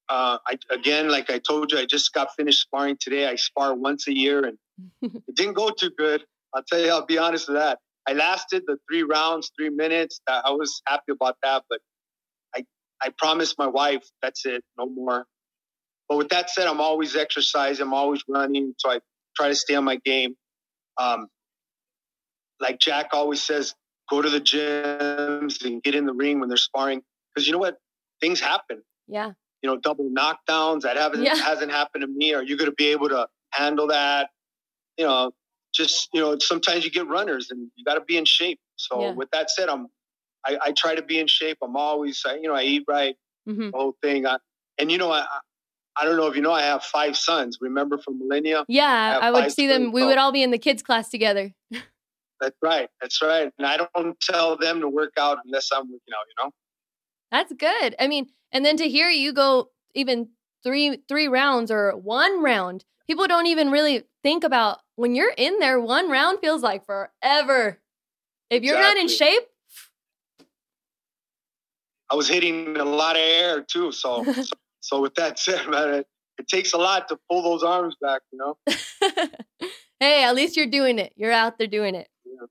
Uh, 0.09 0.39
I 0.47 0.57
again, 0.71 1.07
like 1.07 1.29
I 1.29 1.37
told 1.37 1.71
you, 1.71 1.77
I 1.77 1.85
just 1.85 2.13
got 2.13 2.29
finished 2.35 2.61
sparring 2.61 2.97
today. 2.99 3.27
I 3.27 3.35
spar 3.35 3.75
once 3.75 4.07
a 4.07 4.17
year, 4.17 4.43
and 4.43 4.57
it 5.01 5.35
didn't 5.35 5.53
go 5.53 5.69
too 5.69 5.91
good. 5.97 6.23
I'll 6.53 6.63
tell 6.63 6.79
you. 6.79 6.89
I'll 6.89 7.05
be 7.05 7.17
honest 7.17 7.47
with 7.47 7.57
that. 7.57 7.79
I 8.07 8.13
lasted 8.13 8.63
the 8.67 8.77
three 8.89 9.03
rounds, 9.03 9.51
three 9.57 9.69
minutes. 9.69 10.19
I 10.27 10.51
was 10.51 10.81
happy 10.87 11.11
about 11.11 11.35
that, 11.43 11.63
but 11.69 11.79
I 12.55 12.63
I 13.01 13.09
promised 13.17 13.55
my 13.57 13.67
wife 13.67 14.03
that's 14.21 14.45
it, 14.45 14.63
no 14.77 14.87
more. 14.87 15.25
But 16.07 16.17
with 16.17 16.29
that 16.29 16.49
said, 16.49 16.67
I'm 16.67 16.79
always 16.79 17.15
exercising. 17.15 17.85
I'm 17.85 17.93
always 17.93 18.23
running, 18.29 18.73
so 18.77 18.89
I 18.91 18.99
try 19.35 19.49
to 19.49 19.55
stay 19.55 19.75
on 19.75 19.83
my 19.83 19.97
game. 20.05 20.35
Um, 20.97 21.27
like 22.59 22.79
Jack 22.79 23.09
always 23.13 23.43
says, 23.43 23.75
go 24.09 24.21
to 24.21 24.29
the 24.29 24.39
gyms 24.39 25.63
and 25.65 25.83
get 25.83 25.95
in 25.95 26.05
the 26.05 26.13
ring 26.13 26.39
when 26.39 26.49
they're 26.49 26.57
sparring 26.57 27.01
because 27.35 27.45
you 27.45 27.51
know 27.53 27.59
what, 27.59 27.75
things 28.21 28.39
happen. 28.39 28.81
Yeah. 29.07 29.31
You 29.61 29.69
know, 29.69 29.77
double 29.77 30.09
knockdowns 30.09 30.81
that 30.81 30.97
haven't 30.97 31.23
Yeah. 31.23 31.35
hasn't 31.35 31.71
happened 31.71 32.01
to 32.01 32.07
me. 32.07 32.33
Are 32.33 32.41
you 32.43 32.57
going 32.57 32.69
to 32.69 32.75
be 32.75 32.87
able 32.87 33.09
to 33.09 33.27
handle 33.51 33.87
that? 33.87 34.29
You 34.97 35.05
know, 35.05 35.31
just 35.73 36.09
you 36.13 36.21
know, 36.21 36.37
sometimes 36.39 36.83
you 36.85 36.91
get 36.91 37.07
runners 37.07 37.49
and 37.51 37.69
you 37.75 37.85
got 37.85 37.95
to 37.95 38.01
be 38.01 38.17
in 38.17 38.25
shape. 38.25 38.59
So 38.77 39.01
Yeah. 39.01 39.11
with 39.11 39.29
that 39.31 39.49
said, 39.49 39.69
I'm 39.69 39.87
I, 40.45 40.57
I 40.65 40.71
try 40.71 40.95
to 40.95 41.01
be 41.01 41.19
in 41.19 41.27
shape. 41.27 41.57
I'm 41.61 41.75
always 41.75 42.21
I- 42.25 42.35
you 42.35 42.47
know 42.47 42.55
I 42.55 42.63
eat 42.63 42.85
right, 42.87 43.15
hmm 43.45 43.69
the 43.71 43.77
whole 43.77 43.95
thing. 44.01 44.25
I, 44.25 44.37
and 44.77 44.91
you 44.91 44.97
know 44.97 45.11
I. 45.11 45.19
I- 45.21 45.39
I 45.99 46.05
don't 46.05 46.15
know 46.15 46.27
if 46.27 46.35
you 46.35 46.43
know, 46.43 46.51
I 46.51 46.61
have 46.61 46.83
five 46.83 47.17
sons. 47.17 47.57
Remember 47.59 47.97
from 47.97 48.19
Millennia? 48.19 48.65
Yeah, 48.67 49.13
have 49.13 49.23
I 49.23 49.31
would 49.31 49.51
see 49.51 49.65
them. 49.65 49.91
We 49.91 50.05
would 50.05 50.19
all 50.19 50.31
be 50.31 50.43
in 50.43 50.51
the 50.51 50.59
kids 50.59 50.83
class 50.83 51.09
together. 51.09 51.55
That's 52.39 52.55
right. 52.61 52.87
That's 53.01 53.19
right. 53.19 53.51
And 53.57 53.65
I 53.65 53.77
don't 53.77 54.19
tell 54.21 54.57
them 54.57 54.79
to 54.81 54.87
work 54.87 55.13
out 55.17 55.39
unless 55.43 55.69
I'm 55.73 55.85
working 55.85 56.13
out. 56.13 56.25
You 56.29 56.45
know. 56.45 56.51
That's 57.31 57.51
good. 57.53 57.95
I 57.99 58.07
mean, 58.07 58.27
and 58.51 58.63
then 58.63 58.77
to 58.77 58.87
hear 58.87 59.09
you 59.09 59.33
go 59.33 59.71
even 59.95 60.29
three 60.63 60.99
three 61.07 61.27
rounds 61.27 61.71
or 61.71 61.95
one 61.97 62.43
round, 62.43 62.85
people 63.07 63.25
don't 63.25 63.47
even 63.47 63.71
really 63.71 64.03
think 64.21 64.43
about 64.43 64.81
when 64.97 65.15
you're 65.15 65.33
in 65.37 65.59
there. 65.59 65.79
One 65.79 66.11
round 66.11 66.39
feels 66.39 66.61
like 66.61 66.85
forever. 66.85 67.79
If 68.49 68.63
you're 68.63 68.79
not 68.79 68.97
in 68.97 69.07
shape, 69.07 69.43
I 72.09 72.15
was 72.15 72.27
hitting 72.27 72.77
a 72.77 72.85
lot 72.85 73.15
of 73.15 73.21
air 73.21 73.61
too. 73.61 73.91
So, 73.93 74.23
so, 74.33 74.43
so 74.81 75.01
with 75.01 75.15
that 75.15 75.39
said, 75.39 75.69
man, 75.69 75.93
it, 75.93 76.07
it 76.37 76.47
takes 76.47 76.73
a 76.73 76.77
lot 76.77 77.07
to 77.09 77.17
pull 77.29 77.41
those 77.41 77.63
arms 77.63 77.95
back. 78.01 78.21
You 78.31 78.39
know. 78.39 78.57
hey, 79.99 80.23
at 80.23 80.35
least 80.35 80.57
you're 80.57 80.65
doing 80.67 80.99
it. 80.99 81.13
You're 81.15 81.31
out 81.31 81.57
there 81.57 81.67
doing 81.67 81.95
it. 81.95 82.09
Yeah. 82.25 82.47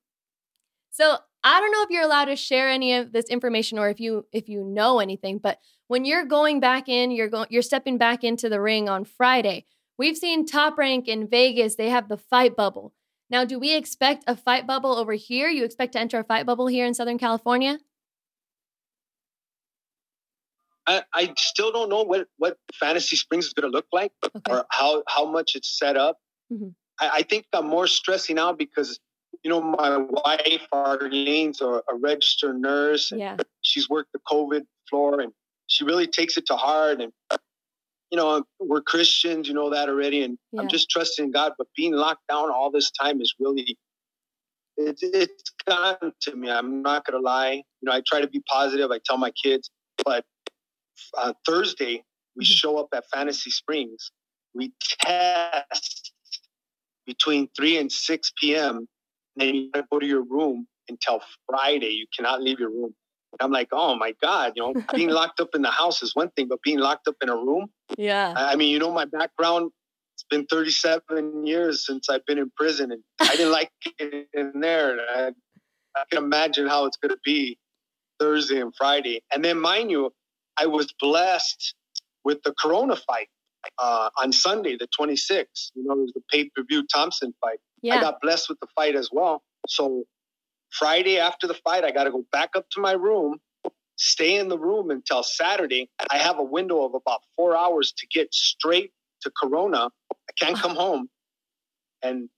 So 0.93 1.17
I 1.45 1.61
don't 1.61 1.73
know 1.73 1.83
if 1.83 1.91
you're 1.91 2.03
allowed 2.03 2.27
to 2.27 2.37
share 2.37 2.69
any 2.69 2.95
of 2.95 3.13
this 3.13 3.27
information 3.27 3.79
or 3.79 3.89
if 3.89 4.01
you 4.01 4.27
if 4.33 4.49
you 4.49 4.65
know 4.65 5.01
anything, 5.01 5.39
but 5.39 5.59
when 5.89 6.05
you're 6.05 6.25
going 6.25 6.61
back 6.61 6.89
in, 6.89 7.11
you're 7.11 7.29
going 7.29 7.49
you're 7.51 7.63
stepping 7.63 7.99
back 7.99 8.25
into 8.25 8.49
the 8.49 8.61
ring 8.61 8.89
on 8.89 9.05
Friday. 9.05 9.65
We've 9.99 10.17
seen 10.17 10.45
Top 10.47 10.77
Rank 10.79 11.09
in 11.09 11.27
Vegas, 11.29 11.77
they 11.77 11.89
have 11.89 12.09
the 12.09 12.17
fight 12.19 12.55
bubble. 12.57 12.93
Now, 13.31 13.45
do 13.45 13.59
we 13.59 13.75
expect 13.75 14.25
a 14.27 14.37
fight 14.37 14.67
bubble 14.67 14.95
over 14.97 15.15
here? 15.15 15.49
You 15.49 15.65
expect 15.65 15.93
to 15.95 15.99
enter 16.01 16.19
a 16.21 16.25
fight 16.25 16.47
bubble 16.47 16.67
here 16.67 16.87
in 16.87 16.95
Southern 16.95 17.19
California? 17.19 17.79
I, 20.87 21.03
I 21.13 21.35
still 21.37 21.73
don't 21.73 21.89
know 21.89 22.03
what 22.05 22.29
what 22.37 22.59
Fantasy 22.75 23.17
Springs 23.17 23.47
is 23.47 23.53
going 23.53 23.71
to 23.71 23.75
look 23.77 23.87
like 23.93 24.13
Okay. 24.25 24.53
or 24.53 24.65
how 24.71 25.03
how 25.09 25.25
much 25.25 25.57
it's 25.57 25.77
set 25.77 25.97
up. 25.97 26.19
Mhm. 26.53 26.75
I, 27.01 27.11
I 27.15 27.23
think 27.23 27.47
I'm 27.53 27.67
more 27.67 27.89
stressing 27.89 28.39
out 28.39 28.57
because 28.57 29.01
you 29.43 29.51
know 29.51 29.61
my 29.61 29.97
wife 29.97 30.63
Arlene's 30.73 31.61
a, 31.61 31.67
a 31.91 31.97
registered 32.01 32.61
nurse 32.61 33.11
and 33.11 33.21
Yeah. 33.21 33.37
she's 33.63 33.89
worked 33.89 34.13
the 34.13 34.21
COVID 34.31 34.63
floor 34.89 35.21
and 35.21 35.33
she 35.67 35.83
really 35.85 36.07
takes 36.07 36.37
it 36.37 36.47
to 36.47 36.55
heart. 36.55 37.01
And, 37.01 37.13
you 38.11 38.17
know, 38.17 38.45
we're 38.61 38.83
Christians, 38.83 39.49
you 39.49 39.55
know 39.55 39.71
that 39.71 39.89
already. 39.89 40.23
And 40.23 40.39
Yeah. 40.53 40.63
I'm 40.63 40.69
just 40.69 40.91
trusting 40.91 41.31
God. 41.33 41.53
But 41.59 41.69
being 41.77 41.93
locked 41.95 42.27
down 42.29 42.51
all 42.51 42.71
this 42.71 42.91
time 42.91 43.21
is 43.21 43.35
really, 43.41 43.77
it's, 44.77 45.03
it's 45.03 45.51
gotten 45.67 46.13
to 46.23 46.37
me. 46.37 46.51
I'm 46.51 46.83
not 46.83 47.07
going 47.07 47.21
to 47.21 47.25
lie. 47.25 47.55
You 47.55 47.63
know, 47.83 47.93
I 47.93 48.03
try 48.07 48.21
to 48.21 48.29
be 48.29 48.43
positive. 48.51 48.91
I 48.91 49.01
tell 49.05 49.19
my 49.19 49.33
kids. 49.33 49.71
But 50.05 50.25
uh, 51.19 51.33
Thursday, 51.47 52.05
we 52.37 52.45
Mhm. 52.45 52.49
show 52.49 52.79
up 52.79 52.89
at 52.95 53.05
Fantasy 53.13 53.51
Springs. 53.51 54.11
We 54.55 54.73
test 55.01 56.13
between 57.07 57.49
3 57.57 57.79
and 57.79 57.93
6 57.93 58.33
p.m. 58.41 58.77
And 58.77 58.89
then 59.49 59.55
you 59.55 59.71
gotta 59.73 59.87
go 59.91 59.99
to 59.99 60.07
your 60.07 60.23
room 60.25 60.67
until 60.89 61.21
Friday. 61.49 61.91
You 61.91 62.07
cannot 62.17 62.43
leave 62.43 62.61
your 62.61 62.71
room. 62.71 62.95
I'm 63.41 63.51
like, 63.51 63.69
oh 63.73 63.97
my 63.97 64.15
God, 64.23 64.53
you 64.57 64.63
know, 64.63 64.83
being 64.95 65.11
locked 65.11 65.41
up 65.41 65.51
in 65.55 65.63
the 65.63 65.71
house 65.71 66.03
is 66.03 66.15
one 66.15 66.31
thing, 66.31 66.49
but 66.49 66.63
being 66.63 66.79
locked 66.79 67.09
up 67.09 67.17
in 67.23 67.29
a 67.29 67.37
room, 67.37 67.69
Yeah. 67.97 68.35
I 68.37 68.57
mean, 68.57 68.71
you 68.71 68.79
know, 68.79 68.93
my 68.93 69.05
background, 69.05 69.71
it's 70.15 70.25
been 70.31 70.47
37 70.47 71.47
years 71.47 71.87
since 71.87 72.09
I've 72.09 72.25
been 72.27 72.39
in 72.39 72.51
prison 72.57 72.93
and 72.93 73.03
I 73.21 73.37
didn't 73.37 73.53
like 73.53 73.71
it 73.99 74.29
in 74.33 74.61
there. 74.61 74.93
And 74.93 75.01
I, 75.97 76.01
I 76.01 76.05
can 76.11 76.25
imagine 76.25 76.67
how 76.67 76.87
it's 76.87 76.97
going 76.97 77.11
to 77.11 77.19
be 77.25 77.59
Thursday 78.19 78.61
and 78.61 78.73
Friday. 78.77 79.23
And 79.33 79.45
then, 79.45 79.61
mind 79.61 79.91
you, 79.91 80.13
I 80.59 80.67
was 80.67 80.93
blessed 81.01 81.75
with 82.25 82.43
the 82.45 82.55
Corona 82.59 82.97
fight 82.97 83.29
uh, 83.79 84.09
on 84.17 84.33
Sunday, 84.33 84.77
the 84.79 84.89
26th. 84.99 85.73
You 85.75 85.85
know, 85.85 85.93
it 85.93 85.99
was 85.99 86.13
the 86.15 86.23
pay 86.31 86.45
per 86.55 86.63
view 86.65 86.87
Thompson 86.87 87.35
fight. 87.41 87.59
Yeah. 87.83 87.97
I 87.97 88.01
got 88.01 88.21
blessed 88.23 88.49
with 88.49 88.59
the 88.61 88.69
fight 88.75 88.97
as 88.97 89.11
well. 89.13 89.43
So 89.69 90.05
Friday 90.71 91.19
after 91.19 91.47
the 91.47 91.55
fight, 91.55 91.85
I 91.85 91.91
got 91.91 92.05
to 92.05 92.11
go 92.11 92.25
back 92.33 92.51
up 92.55 92.67
to 92.73 92.81
my 92.81 92.93
room, 92.93 93.39
stay 93.97 94.37
in 94.37 94.49
the 94.49 94.59
room 94.59 94.91
until 94.91 95.23
Saturday. 95.23 95.91
I 96.11 96.19
have 96.19 96.39
a 96.39 96.43
window 96.43 96.85
of 96.85 96.95
about 96.95 97.21
four 97.37 97.57
hours 97.57 97.93
to 97.97 98.07
get 98.07 98.33
straight 98.33 98.93
to 99.23 99.31
Corona. 99.31 99.89
I 100.13 100.33
can't 100.39 100.57
come 100.57 100.77
home 100.77 101.09
and 102.03 102.29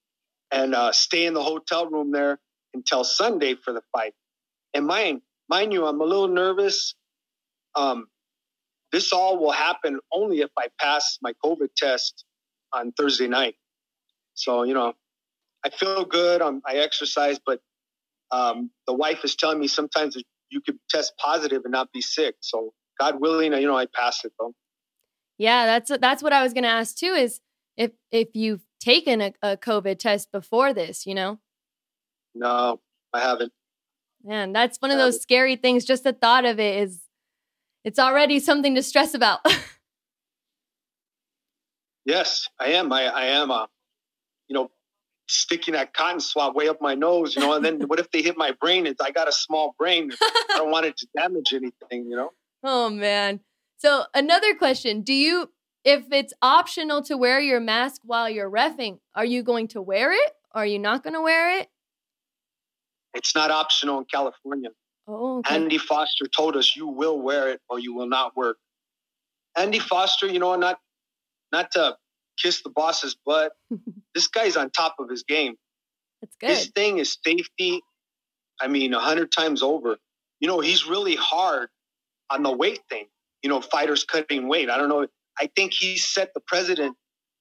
and 0.50 0.74
uh, 0.74 0.92
stay 0.92 1.26
in 1.26 1.34
the 1.34 1.42
hotel 1.42 1.86
room 1.90 2.10
there 2.10 2.38
until 2.72 3.04
Sunday 3.04 3.54
for 3.54 3.72
the 3.74 3.82
fight. 3.92 4.14
And 4.72 4.86
mind, 4.86 5.20
mind 5.48 5.74
you, 5.74 5.86
I'm 5.86 6.00
a 6.00 6.04
little 6.04 6.28
nervous. 6.28 6.94
Um, 7.74 8.06
this 8.92 9.12
all 9.12 9.38
will 9.38 9.50
happen 9.50 10.00
only 10.10 10.40
if 10.40 10.50
I 10.58 10.68
pass 10.80 11.18
my 11.20 11.34
COVID 11.44 11.68
test 11.76 12.24
on 12.72 12.92
Thursday 12.92 13.28
night. 13.28 13.56
So 14.34 14.62
you 14.62 14.74
know, 14.74 14.94
I 15.64 15.70
feel 15.70 16.04
good. 16.04 16.40
I'm, 16.40 16.62
I 16.64 16.76
exercise, 16.76 17.38
but 17.44 17.60
um, 18.30 18.70
the 18.86 18.94
wife 18.94 19.24
is 19.24 19.34
telling 19.34 19.58
me 19.58 19.66
sometimes 19.68 20.16
you 20.50 20.60
could 20.60 20.78
test 20.88 21.12
positive 21.18 21.62
and 21.64 21.72
not 21.72 21.92
be 21.92 22.00
sick. 22.00 22.36
So 22.40 22.72
God 23.00 23.20
willing, 23.20 23.52
you 23.52 23.66
know, 23.66 23.76
I 23.76 23.86
pass 23.86 24.24
it 24.24 24.32
though. 24.38 24.54
Yeah, 25.38 25.66
that's 25.66 25.90
that's 26.00 26.22
what 26.22 26.32
I 26.32 26.42
was 26.42 26.52
going 26.52 26.64
to 26.64 26.70
ask 26.70 26.96
too. 26.96 27.12
Is 27.12 27.40
if 27.76 27.92
if 28.10 28.28
you've 28.34 28.62
taken 28.80 29.20
a, 29.20 29.32
a 29.42 29.56
COVID 29.56 29.98
test 29.98 30.32
before 30.32 30.72
this, 30.72 31.06
you 31.06 31.14
know, 31.14 31.38
No, 32.34 32.80
I 33.12 33.20
haven't. 33.20 33.52
man, 34.24 34.52
that's 34.52 34.78
one 34.78 34.90
of 34.90 34.98
those 34.98 35.20
scary 35.22 35.56
things. 35.56 35.84
Just 35.84 36.04
the 36.04 36.12
thought 36.12 36.44
of 36.44 36.58
it 36.58 36.82
is, 36.82 37.02
it's 37.84 37.98
already 37.98 38.40
something 38.40 38.74
to 38.74 38.82
stress 38.82 39.14
about. 39.14 39.40
Yes, 42.04 42.48
I 42.58 42.68
am. 42.68 42.92
I, 42.92 43.02
I 43.04 43.24
am. 43.26 43.50
Uh, 43.50 43.66
you 44.48 44.54
know, 44.54 44.70
sticking 45.28 45.74
that 45.74 45.94
cotton 45.94 46.20
swab 46.20 46.56
way 46.56 46.68
up 46.68 46.80
my 46.80 46.94
nose. 46.94 47.36
You 47.36 47.42
know, 47.42 47.52
and 47.54 47.64
then 47.64 47.80
what 47.86 47.98
if 47.98 48.10
they 48.10 48.22
hit 48.22 48.36
my 48.36 48.52
brain? 48.60 48.86
It's 48.86 49.00
I 49.00 49.10
got 49.10 49.28
a 49.28 49.32
small 49.32 49.74
brain. 49.78 50.10
I 50.20 50.44
don't 50.56 50.70
want 50.70 50.86
it 50.86 50.96
to 50.98 51.08
damage 51.16 51.52
anything. 51.52 52.10
You 52.10 52.16
know. 52.16 52.30
oh 52.64 52.90
man. 52.90 53.40
So 53.78 54.04
another 54.14 54.54
question: 54.54 55.02
Do 55.02 55.12
you, 55.12 55.50
if 55.84 56.04
it's 56.10 56.32
optional 56.42 57.02
to 57.02 57.16
wear 57.16 57.40
your 57.40 57.60
mask 57.60 58.00
while 58.04 58.28
you're 58.28 58.50
refing, 58.50 58.98
are 59.14 59.24
you 59.24 59.42
going 59.42 59.68
to 59.68 59.82
wear 59.82 60.12
it? 60.12 60.32
Are 60.52 60.66
you 60.66 60.78
not 60.78 61.02
going 61.02 61.14
to 61.14 61.22
wear 61.22 61.60
it? 61.60 61.68
It's 63.14 63.34
not 63.34 63.50
optional 63.50 63.98
in 63.98 64.04
California. 64.04 64.70
Oh, 65.06 65.38
okay. 65.38 65.54
Andy 65.54 65.78
Foster 65.78 66.26
told 66.26 66.56
us 66.56 66.76
you 66.76 66.86
will 66.86 67.20
wear 67.20 67.48
it 67.50 67.60
or 67.68 67.78
you 67.78 67.94
will 67.94 68.08
not 68.08 68.36
work. 68.36 68.58
Andy 69.56 69.78
Foster, 69.78 70.26
you 70.26 70.38
know, 70.38 70.54
not 70.56 70.78
not 71.50 71.70
to 71.72 71.96
kiss 72.38 72.62
the 72.62 72.70
boss's 72.70 73.16
butt. 73.24 73.52
this 74.14 74.26
guy's 74.28 74.56
on 74.56 74.70
top 74.70 74.96
of 74.98 75.08
his 75.08 75.22
game. 75.22 75.54
that's 76.20 76.36
good. 76.40 76.50
His 76.50 76.66
thing 76.74 76.98
is 76.98 77.16
safety. 77.24 77.80
I 78.60 78.68
mean, 78.68 78.92
a 78.94 79.00
hundred 79.00 79.30
times 79.32 79.62
over. 79.62 79.96
You 80.40 80.48
know, 80.48 80.60
he's 80.60 80.86
really 80.86 81.16
hard 81.16 81.68
on 82.30 82.42
the 82.42 82.52
weight 82.52 82.80
thing. 82.88 83.06
You 83.42 83.48
know, 83.50 83.60
fighters 83.60 84.04
cutting 84.04 84.48
weight. 84.48 84.68
I 84.70 84.78
don't 84.78 84.88
know. 84.88 85.06
I 85.40 85.48
think 85.54 85.72
he 85.72 85.96
set 85.96 86.34
the 86.34 86.40
president 86.46 86.96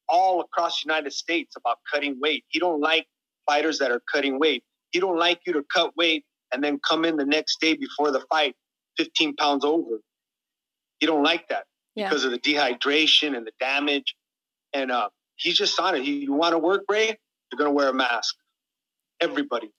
all 0.07 0.41
across 0.41 0.81
the 0.81 0.87
United 0.87 1.11
States 1.13 1.55
about 1.57 1.77
cutting 1.91 2.19
weight. 2.21 2.43
He 2.49 2.59
don't 2.59 2.79
like 2.79 3.07
fighters 3.47 3.79
that 3.79 3.91
are 3.91 4.01
cutting 4.13 4.39
weight. 4.39 4.63
He 4.91 4.99
don't 4.99 5.17
like 5.17 5.41
you 5.45 5.53
to 5.53 5.63
cut 5.73 5.95
weight 5.97 6.23
and 6.53 6.63
then 6.63 6.79
come 6.87 7.03
in 7.05 7.17
the 7.17 7.25
next 7.25 7.59
day 7.59 7.73
before 7.75 8.11
the 8.11 8.21
fight 8.29 8.55
15 8.97 9.35
pounds 9.35 9.65
over. 9.65 9.99
He 10.99 11.05
don't 11.07 11.23
like 11.23 11.49
that 11.49 11.65
Yeah. 11.95 12.07
because 12.09 12.23
of 12.23 12.31
the 12.31 12.39
dehydration 12.39 13.35
and 13.35 13.45
the 13.45 13.51
damage. 13.59 14.15
And 14.73 14.91
uh, 14.91 15.09
he's 15.37 15.57
just 15.57 15.75
signed 15.75 15.97
it. 15.97 16.03
He, 16.03 16.23
you 16.23 16.33
want 16.33 16.53
to 16.53 16.59
work, 16.59 16.83
Ray? 16.89 17.07
You're 17.07 17.57
going 17.57 17.69
to 17.69 17.71
wear 17.71 17.89
a 17.89 17.93
mask. 17.93 18.35
Everybody. 19.21 19.71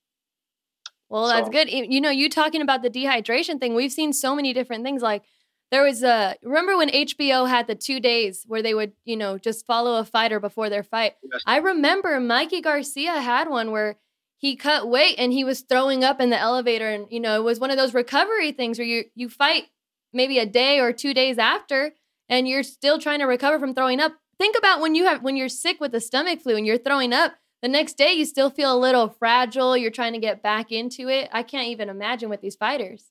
Well, 1.09 1.29
that's 1.29 1.49
good. 1.49 1.71
You 1.71 2.00
know, 2.00 2.11
you 2.11 2.29
talking 2.29 2.61
about 2.61 2.83
the 2.83 2.91
dehydration 2.91 3.59
thing, 3.59 3.75
we've 3.75 3.93
seen 3.93 4.12
so 4.12 4.35
many 4.35 4.53
different 4.53 4.85
things. 4.85 5.00
Like 5.00 5.23
there 5.71 5.83
was 5.83 6.03
a 6.03 6.37
remember 6.43 6.77
when 6.77 6.91
HBO 6.91 7.49
had 7.49 7.67
the 7.67 7.75
two 7.75 8.00
days 8.00 8.45
where 8.47 8.62
they 8.62 8.75
would, 8.75 8.93
you 9.05 9.17
know, 9.17 9.38
just 9.38 9.65
follow 9.65 9.99
a 9.99 10.05
fighter 10.05 10.38
before 10.41 10.69
their 10.69 10.83
fight. 10.83 11.15
Yes. 11.23 11.43
I 11.47 11.59
remember 11.59 12.21
Mikey 12.21 12.61
Garcia 12.61 13.21
had 13.21 13.49
one 13.49 13.71
where 13.71 13.97
he 14.37 14.55
cut 14.55 14.88
weight 14.88 15.17
and 15.19 15.33
he 15.33 15.45
was 15.45 15.62
throwing 15.62 16.05
up 16.05 16.21
in 16.21 16.31
the 16.31 16.38
elevator 16.38 16.88
and 16.88 17.07
you 17.11 17.21
know, 17.21 17.37
it 17.37 17.45
was 17.45 17.59
one 17.59 17.71
of 17.71 17.79
those 17.79 17.95
recovery 17.95 18.53
things 18.53 18.79
where 18.79 18.87
you 18.87 19.05
you 19.15 19.31
fight 19.31 19.65
maybe 20.12 20.38
a 20.38 20.47
day 20.47 20.79
or 20.79 20.93
two 20.93 21.15
days 21.15 21.38
after 21.38 21.93
and 22.29 22.47
you're 22.47 22.62
still 22.62 22.99
trying 22.99 23.21
to 23.21 23.27
recover 23.27 23.59
from 23.59 23.75
throwing 23.75 24.00
up. 24.00 24.12
Think 24.38 24.57
about 24.57 24.80
when 24.80 24.95
you 24.95 25.04
have 25.07 25.23
when 25.23 25.37
you're 25.37 25.49
sick 25.49 25.80
with 25.80 25.92
the 25.92 26.00
stomach 26.00 26.40
flu 26.42 26.57
and 26.57 26.66
you're 26.66 26.78
throwing 26.78 27.12
up, 27.12 27.35
the 27.61 27.68
next 27.68 27.95
day 27.99 28.12
you 28.12 28.25
still 28.25 28.50
feel 28.50 28.73
a 28.73 28.78
little 28.78 29.09
fragile, 29.09 29.76
you're 29.76 29.90
trying 29.90 30.12
to 30.12 30.21
get 30.21 30.42
back 30.42 30.71
into 30.71 31.09
it. 31.09 31.28
I 31.33 31.42
can't 31.42 31.68
even 31.68 31.88
imagine 31.88 32.28
with 32.28 32.40
these 32.40 32.54
fighters. 32.54 33.07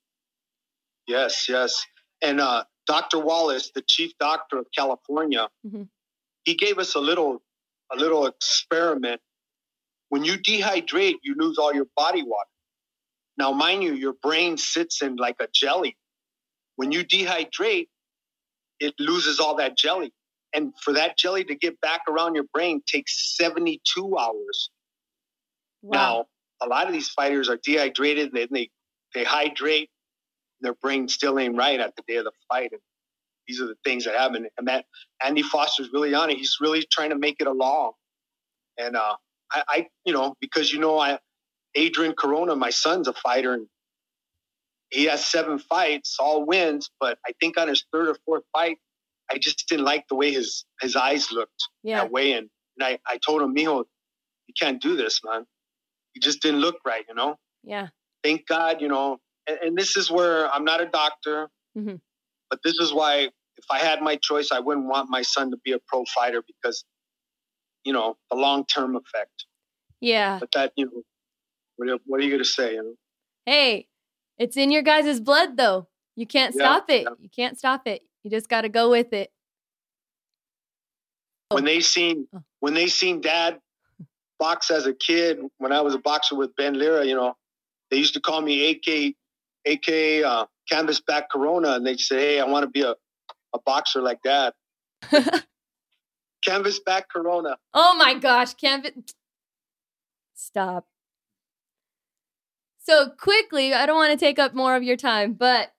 Yes, 1.06 1.48
yes. 1.50 1.86
And 2.22 2.40
uh, 2.40 2.64
Dr. 2.86 3.20
Wallace, 3.20 3.72
the 3.76 3.82
chief 3.86 4.14
doctor 4.20 4.58
of 4.58 4.68
California, 4.76 5.50
Mhm. 5.66 5.90
he 6.46 6.56
gave 6.56 6.80
us 6.80 6.96
a 6.96 7.00
little, 7.00 7.44
a 7.92 7.98
little 7.98 8.26
experiment. 8.26 9.22
When 10.10 10.24
you 10.24 10.38
dehydrate, 10.38 11.16
you 11.24 11.36
lose 11.36 11.58
all 11.58 11.74
your 11.74 11.88
body 11.98 12.24
water. 12.24 12.50
Now, 13.38 13.52
mind 13.52 13.84
you, 13.84 13.94
your 13.94 14.14
brain 14.14 14.58
sits 14.58 15.02
in 15.02 15.18
like 15.18 15.36
a 15.42 15.48
jelly. 15.54 15.98
When 16.78 16.92
you 16.94 17.04
dehydrate, 17.04 17.90
it 18.80 18.96
loses 19.00 19.40
all 19.42 19.56
that 19.56 19.78
jelly. 19.78 20.14
And 20.58 20.74
for 20.84 20.94
that 20.94 21.20
jelly 21.20 21.44
to 21.44 21.56
get 21.56 21.80
back 21.82 22.02
around 22.10 22.34
your 22.34 22.46
brain 22.52 22.82
takes 22.88 23.38
72 23.38 24.18
hours. 24.18 24.72
Now, 25.84 26.26
a 26.60 26.66
lot 26.66 26.88
of 26.88 26.94
these 26.94 27.10
fighters 27.10 27.48
are 27.48 27.60
dehydrated, 27.64 28.32
then 28.34 28.48
they, 28.50 28.72
they 29.14 29.24
hydrate, 29.24 29.92
their 30.62 30.74
brain 30.74 31.08
still 31.10 31.38
ain't 31.38 31.56
right 31.56 31.80
at 31.80 31.96
the 31.96 32.02
day 32.08 32.16
of 32.16 32.24
the 32.24 32.32
fight. 32.50 32.72
And 32.72 32.82
these 33.48 33.62
are 33.62 33.68
the 33.68 33.78
things 33.86 34.06
that 34.06 34.16
happen. 34.16 34.48
And 34.58 34.68
that 34.68 34.86
Andy 35.24 35.44
Foster's 35.44 35.90
really 35.94 36.16
on 36.16 36.32
it. 36.32 36.38
He's 36.38 36.58
really 36.60 36.84
trying 36.92 37.12
to 37.12 37.18
make 37.20 37.36
it 37.40 37.46
a 37.46 37.54
law. 37.54 37.92
And 38.80 38.96
uh, 38.96 39.16
I, 39.52 39.64
I, 39.68 39.88
you 40.06 40.14
know, 40.14 40.34
because 40.42 40.74
you 40.74 40.80
know, 40.80 40.98
I 40.98 41.20
Adrian 41.76 42.16
Corona, 42.18 42.56
my 42.56 42.72
son's 42.72 43.08
a 43.08 43.14
fighter, 43.14 43.54
and 43.54 43.68
he 44.90 45.06
has 45.06 45.24
seven 45.24 45.60
fights, 45.60 46.18
all 46.20 46.48
wins. 46.48 46.90
But 47.00 47.20
I 47.28 47.34
think 47.40 47.60
on 47.60 47.68
his 47.68 47.86
third 47.94 48.10
or 48.10 48.18
fourth 48.26 48.44
fight, 48.52 48.80
I 49.32 49.38
just 49.38 49.68
didn't 49.68 49.86
like 49.86 50.06
the 50.10 50.16
way 50.16 50.32
his 50.32 50.66
his 50.82 50.96
eyes 50.96 51.32
looked 51.32 51.64
yeah. 51.84 51.98
that 52.02 52.12
way. 52.12 52.34
And, 52.34 52.50
and 52.78 52.84
I, 52.88 53.00
I 53.08 53.18
told 53.26 53.42
him, 53.42 53.54
Mijo, 53.56 53.84
you 54.48 54.54
can't 54.60 54.82
do 54.82 54.96
this, 54.96 55.22
man. 55.26 55.46
You 56.14 56.22
just 56.22 56.42
didn't 56.42 56.62
look 56.62 56.78
right, 56.86 57.04
you 57.08 57.16
know? 57.16 57.36
Yeah. 57.64 57.88
Thank 58.24 58.48
God, 58.48 58.82
you 58.82 58.88
know. 58.88 59.18
And, 59.48 59.58
and 59.62 59.78
this 59.78 59.98
is 59.98 60.10
where 60.10 60.50
I'm 60.52 60.64
not 60.64 60.82
a 60.82 60.86
doctor, 60.86 61.50
Mhm. 61.78 62.00
but 62.50 62.60
this 62.64 62.76
is 62.80 62.94
why 62.94 63.30
if 63.58 63.66
I 63.72 63.80
had 63.80 64.02
my 64.02 64.16
choice, 64.18 64.52
I 64.52 64.60
wouldn't 64.60 64.88
want 64.88 65.10
my 65.10 65.22
son 65.24 65.52
to 65.52 65.58
be 65.64 65.72
a 65.74 65.80
pro 65.88 66.06
fighter 66.06 66.42
because, 66.46 66.86
you 67.84 67.92
know, 67.94 68.16
the 68.30 68.38
long 68.38 68.66
term 68.66 68.96
effect. 68.96 69.46
Yeah. 70.00 70.38
But 70.40 70.50
that, 70.54 70.74
you 70.76 70.86
know, 70.86 71.02
what, 71.76 71.90
are- 71.90 72.00
what 72.06 72.20
are 72.20 72.24
you 72.24 72.30
going 72.30 72.44
to 72.44 72.46
say, 72.50 72.74
you 72.74 72.84
know? 72.84 72.94
Hey, 73.46 73.88
it's 74.38 74.56
in 74.58 74.72
your 74.72 74.84
guys' 74.84 75.20
blood 75.20 75.58
though. 75.58 75.88
You 76.16 76.26
can't 76.28 76.56
Yeah, 76.56 76.64
stop 76.64 76.90
it. 76.90 77.04
yeah. 77.04 77.10
You 77.20 77.30
can't 77.30 77.58
stop 77.58 77.88
it. 77.88 78.02
You 78.28 78.32
just 78.32 78.50
got 78.50 78.62
to 78.64 78.70
go 78.70 78.90
with 78.90 79.14
it. 79.14 79.32
When 81.48 81.64
they 81.64 81.80
seen, 81.80 82.28
Oh. 82.36 82.44
when 82.60 82.74
they 82.74 82.88
seen 82.88 83.22
dad 83.22 83.62
box 84.38 84.70
as 84.70 84.86
a 84.86 84.94
kid, 84.94 85.40
when 85.60 85.72
I 85.72 85.80
was 85.80 85.96
a 85.96 85.98
boxer 85.98 86.36
with 86.36 86.54
Ben 86.58 86.78
Lira, 86.78 87.06
you 87.06 87.16
know, 87.16 87.38
they 87.90 87.96
used 87.96 88.16
to 88.16 88.20
call 88.20 88.42
me 88.42 88.70
AK, 88.72 89.16
AK, 89.66 90.24
uh, 90.26 90.46
canvas 90.70 91.00
back 91.00 91.30
Corona. 91.32 91.76
And 91.76 91.88
they'd 91.88 92.02
say, 92.02 92.18
Hey, 92.20 92.40
I 92.42 92.46
want 92.48 92.64
to 92.64 92.70
be 92.70 92.82
a, 92.82 92.96
a 93.54 93.60
boxer 93.66 94.02
like 94.02 94.20
that. 94.24 94.56
Canvas 96.44 96.82
back 96.82 97.08
Corona. 97.10 97.56
Oh 97.74 97.96
my 97.98 98.14
gosh, 98.14 98.54
can't 98.56 99.10
stop. 100.36 100.86
So 102.84 103.10
quickly, 103.10 103.74
I 103.74 103.86
don't 103.86 103.96
want 103.96 104.12
to 104.12 104.18
take 104.18 104.38
up 104.38 104.54
more 104.54 104.76
of 104.76 104.84
your 104.84 104.98
time, 104.98 105.32
but 105.34 105.72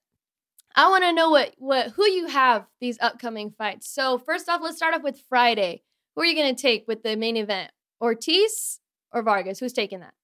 I 0.76 0.88
want 0.88 1.04
to 1.04 1.12
know 1.12 1.30
what 1.30 1.54
what 1.58 1.88
who 1.90 2.06
you 2.06 2.26
have 2.28 2.66
these 2.80 2.98
upcoming 3.00 3.50
fights. 3.50 3.88
So 3.92 4.18
first 4.18 4.48
off, 4.48 4.60
let's 4.62 4.76
start 4.76 4.94
off 4.94 5.02
with 5.02 5.20
Friday. 5.28 5.82
Who 6.14 6.22
are 6.22 6.26
you 6.26 6.34
going 6.34 6.54
to 6.54 6.60
take 6.60 6.86
with 6.88 7.02
the 7.02 7.16
main 7.16 7.36
event? 7.36 7.70
Ortiz 8.00 8.80
or 9.12 9.22
Vargas? 9.22 9.58
Who's 9.58 9.72
taking 9.72 10.00
that? 10.00 10.14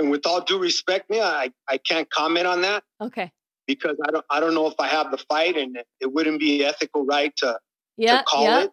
And 0.00 0.10
with 0.12 0.26
all 0.26 0.40
due 0.40 0.60
respect, 0.60 1.10
me, 1.10 1.20
I, 1.20 1.50
I 1.68 1.78
can't 1.78 2.08
comment 2.08 2.46
on 2.46 2.62
that 2.62 2.84
Okay. 3.00 3.32
because 3.66 3.96
I 4.06 4.12
don't 4.12 4.24
I 4.30 4.38
don't 4.38 4.54
know 4.54 4.68
if 4.68 4.74
I 4.78 4.86
have 4.86 5.10
the 5.10 5.18
fight 5.18 5.56
and 5.56 5.76
it 6.00 6.12
wouldn't 6.12 6.38
be 6.38 6.64
ethical 6.64 7.04
right 7.04 7.34
to, 7.38 7.58
Yeah. 7.96 8.18
to 8.18 8.24
call 8.24 8.44
yeah. 8.44 8.60
it. 8.64 8.72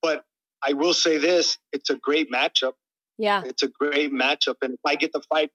But 0.00 0.24
I 0.66 0.72
will 0.72 0.94
say 0.94 1.18
this, 1.18 1.58
it's 1.72 1.90
a 1.90 1.96
great 1.96 2.32
matchup. 2.32 2.72
Yeah. 3.18 3.42
It's 3.44 3.62
a 3.62 3.68
great 3.68 4.10
matchup. 4.10 4.54
And 4.62 4.72
if 4.72 4.80
I 4.86 4.94
get 4.94 5.12
the 5.12 5.20
fight, 5.28 5.50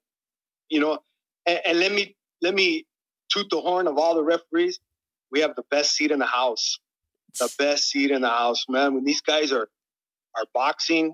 you 0.69 0.79
know, 0.79 0.99
and, 1.47 1.59
and 1.65 1.79
let 1.79 1.91
me 1.91 2.15
let 2.43 2.53
me 2.53 2.86
toot 3.29 3.47
the 3.49 3.59
horn 3.62 3.88
of 3.88 3.97
all 3.97 4.15
the 4.15 4.23
referees. 4.23 4.79
We 5.31 5.41
have 5.41 5.55
the 5.55 5.63
best 5.71 5.93
seat 5.95 6.12
in 6.12 6.19
the 6.19 6.25
house. 6.25 6.79
The 7.39 7.49
best 7.57 7.89
seat 7.89 8.12
in 8.12 8.21
the 8.21 8.29
house, 8.29 8.65
man. 8.69 8.93
When 8.93 9.03
these 9.03 9.21
guys 9.21 9.51
are 9.51 9.67
are 10.36 10.45
boxing, 10.53 11.13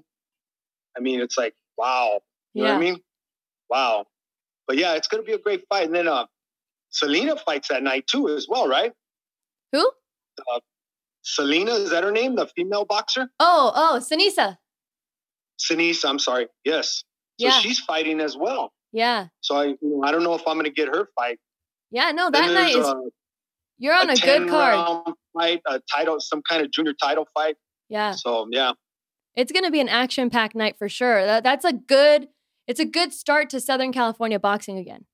I 0.98 1.02
mean, 1.02 1.20
it's 1.22 1.38
like, 1.38 1.54
wow. 1.78 2.22
You 2.54 2.64
know 2.64 2.70
Yeah. 2.70 2.76
what 2.76 2.78
I 2.78 2.92
mean? 2.92 3.00
Wow. 3.70 4.06
But 4.68 4.78
yeah, 4.78 4.96
it's 4.96 5.08
gonna 5.08 5.24
be 5.24 5.34
a 5.34 5.38
great 5.40 5.64
fight. 5.70 5.86
And 5.86 5.96
then 5.96 6.08
uh 6.08 6.26
Selena 6.90 7.36
fights 7.38 7.68
that 7.70 7.84
night 7.84 8.08
too 8.08 8.28
as 8.30 8.48
well, 8.50 8.68
right? 8.68 8.92
Who? 9.72 9.90
Selena, 11.22 11.74
is 11.74 11.92
that 11.92 12.04
her 12.04 12.12
name? 12.12 12.36
The 12.36 12.48
female 12.48 12.86
boxer? 12.86 13.30
Oh, 13.40 13.72
oh, 13.76 14.00
Seniesa. 14.02 14.58
Seniesa, 15.60 16.06
I'm 16.10 16.20
sorry. 16.20 16.48
Yes. 16.64 17.04
So 17.40 17.48
Yeah. 17.48 17.60
she's 17.60 17.80
fighting 17.80 18.20
as 18.22 18.36
well. 18.38 18.74
Yeah. 18.92 19.28
So 19.42 19.56
I, 19.58 19.66
you 19.66 19.78
know, 19.82 20.02
I 20.04 20.12
don't 20.12 20.24
know 20.24 20.34
if 20.34 20.42
I'm 20.48 20.56
going 20.56 20.66
to 20.66 20.72
get 20.72 20.88
her 20.88 21.08
fight. 21.16 21.40
Yeah. 21.92 22.12
No, 22.12 22.30
that 22.30 22.54
night 22.54 22.76
is 22.76 22.88
a, 22.88 22.96
you're 23.78 23.94
on 23.96 24.10
a, 24.10 24.16
good 24.16 24.50
card. 24.50 25.16
fight, 25.38 25.62
a 25.66 25.82
title, 25.94 26.18
some 26.20 26.42
kind 26.48 26.62
of 26.64 26.72
junior 26.72 26.94
title 26.94 27.28
fight. 27.34 27.56
Yeah. 27.90 28.12
So 28.12 28.48
yeah, 28.52 28.74
It's 29.36 29.52
going 29.52 29.64
to 29.64 29.72
be 29.72 29.80
an 29.80 29.90
action-packed 29.90 30.54
night 30.56 30.76
for 30.78 30.90
sure. 30.90 31.26
That, 31.26 31.44
that's 31.44 31.66
a 31.66 31.74
good. 31.74 32.28
It's 32.68 32.80
a 32.80 32.86
good 32.86 33.14
start 33.14 33.50
to 33.50 33.60
Southern 33.60 33.92
California 33.92 34.40
boxing 34.40 34.78
again. 34.78 35.06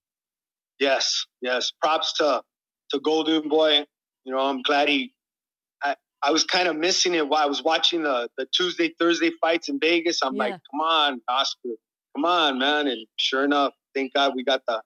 yes, 0.79 1.25
yes. 1.41 1.71
Props 1.81 2.11
to 2.13 2.41
to 2.91 2.99
Golden 2.99 3.47
Boy. 3.47 3.85
You 4.25 4.33
know, 4.33 4.39
I'm 4.39 4.61
glad 4.61 4.89
he. 4.89 5.13
I, 5.81 5.95
I 6.21 6.31
was 6.31 6.43
kind 6.43 6.67
of 6.67 6.75
missing 6.75 7.13
it 7.13 7.27
while 7.29 7.43
I 7.43 7.45
was 7.45 7.63
watching 7.63 8.03
the 8.03 8.27
the 8.37 8.45
Tuesday 8.53 8.93
Thursday 8.99 9.31
fights 9.39 9.69
in 9.69 9.79
Vegas. 9.79 10.19
I'm 10.21 10.35
like, 10.35 10.51
come 10.51 10.81
on, 10.81 11.21
Oscar, 11.29 11.69
come 12.15 12.25
on, 12.25 12.59
man. 12.59 12.87
And 12.87 13.07
sure 13.17 13.45
enough, 13.45 13.73
thank 13.93 14.13
God 14.13 14.33
we 14.35 14.43
got 14.43 14.61
the 14.67 14.81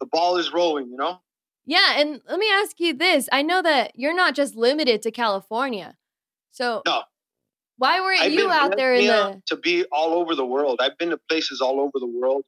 the 0.00 0.06
ball 0.06 0.36
is 0.36 0.52
rolling. 0.52 0.88
You 0.90 0.96
know. 0.96 1.20
Yeah, 1.64 1.98
and 2.00 2.20
let 2.28 2.38
me 2.38 2.48
ask 2.52 2.78
you 2.78 2.94
this: 2.94 3.28
I 3.32 3.42
know 3.42 3.62
that 3.62 3.92
you're 3.94 4.14
not 4.14 4.34
just 4.34 4.54
limited 4.54 5.02
to 5.02 5.10
California, 5.10 5.96
so 6.52 6.82
No. 6.86 7.02
why 7.76 8.00
weren't 8.00 8.20
I've 8.22 8.32
you 8.32 8.50
out 8.50 8.76
there 8.76 8.94
in 8.94 9.06
the? 9.06 9.42
To 9.46 9.56
be 9.56 9.84
all 9.90 10.14
over 10.14 10.34
the 10.34 10.46
world. 10.46 10.78
I've 10.80 10.96
been 10.98 11.10
to 11.10 11.18
places 11.28 11.60
all 11.60 11.80
over 11.80 11.98
the 11.98 12.06
world, 12.06 12.44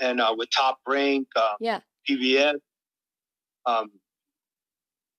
and 0.00 0.20
uh, 0.20 0.34
with 0.36 0.48
Top 0.50 0.78
Rank, 0.88 1.28
uh, 1.36 1.54
Yeah. 1.60 1.80
PBC. 2.08 2.54
Um, 3.66 3.90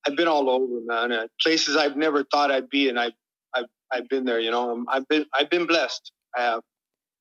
I've 0.05 0.15
been 0.15 0.27
all 0.27 0.49
over, 0.49 0.81
man. 0.83 1.11
Uh, 1.11 1.27
places 1.41 1.77
I've 1.77 1.95
never 1.95 2.23
thought 2.23 2.51
I'd 2.51 2.69
be, 2.69 2.89
and 2.89 2.99
I've 2.99 3.13
I've 3.55 3.65
I've 3.93 4.09
been 4.09 4.25
there. 4.25 4.39
You 4.39 4.51
know, 4.51 4.71
Um, 4.71 4.85
I've 4.89 5.07
been 5.07 5.25
I've 5.33 5.49
been 5.49 5.67
blessed. 5.67 6.11
I 6.35 6.41
have. 6.41 6.61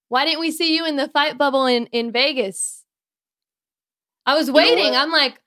Why 0.08 0.24
didn't 0.24 0.40
we 0.40 0.50
see 0.50 0.74
you 0.74 0.84
in 0.86 0.96
the 0.96 1.06
fight 1.08 1.38
bubble 1.38 1.66
in 1.66 1.86
in 1.86 2.10
Vegas? 2.10 2.79
I 4.30 4.34
was 4.34 4.48
know 4.48 4.54
waiting. 4.54 4.90
what? 4.92 4.94
I'm 4.94 5.10
like, 5.10 5.40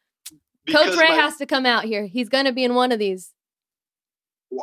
Coach 0.70 0.98
Ray 0.98 1.10
my- 1.10 1.16
has 1.16 1.38
to 1.38 1.46
come 1.46 1.66
out 1.66 1.86
here. 1.86 2.06
He's 2.06 2.30
going 2.30 2.46
to 2.46 2.52
be 2.52 2.64
in 2.64 2.76
one 2.76 2.92
of 2.92 3.00
these. 3.00 3.32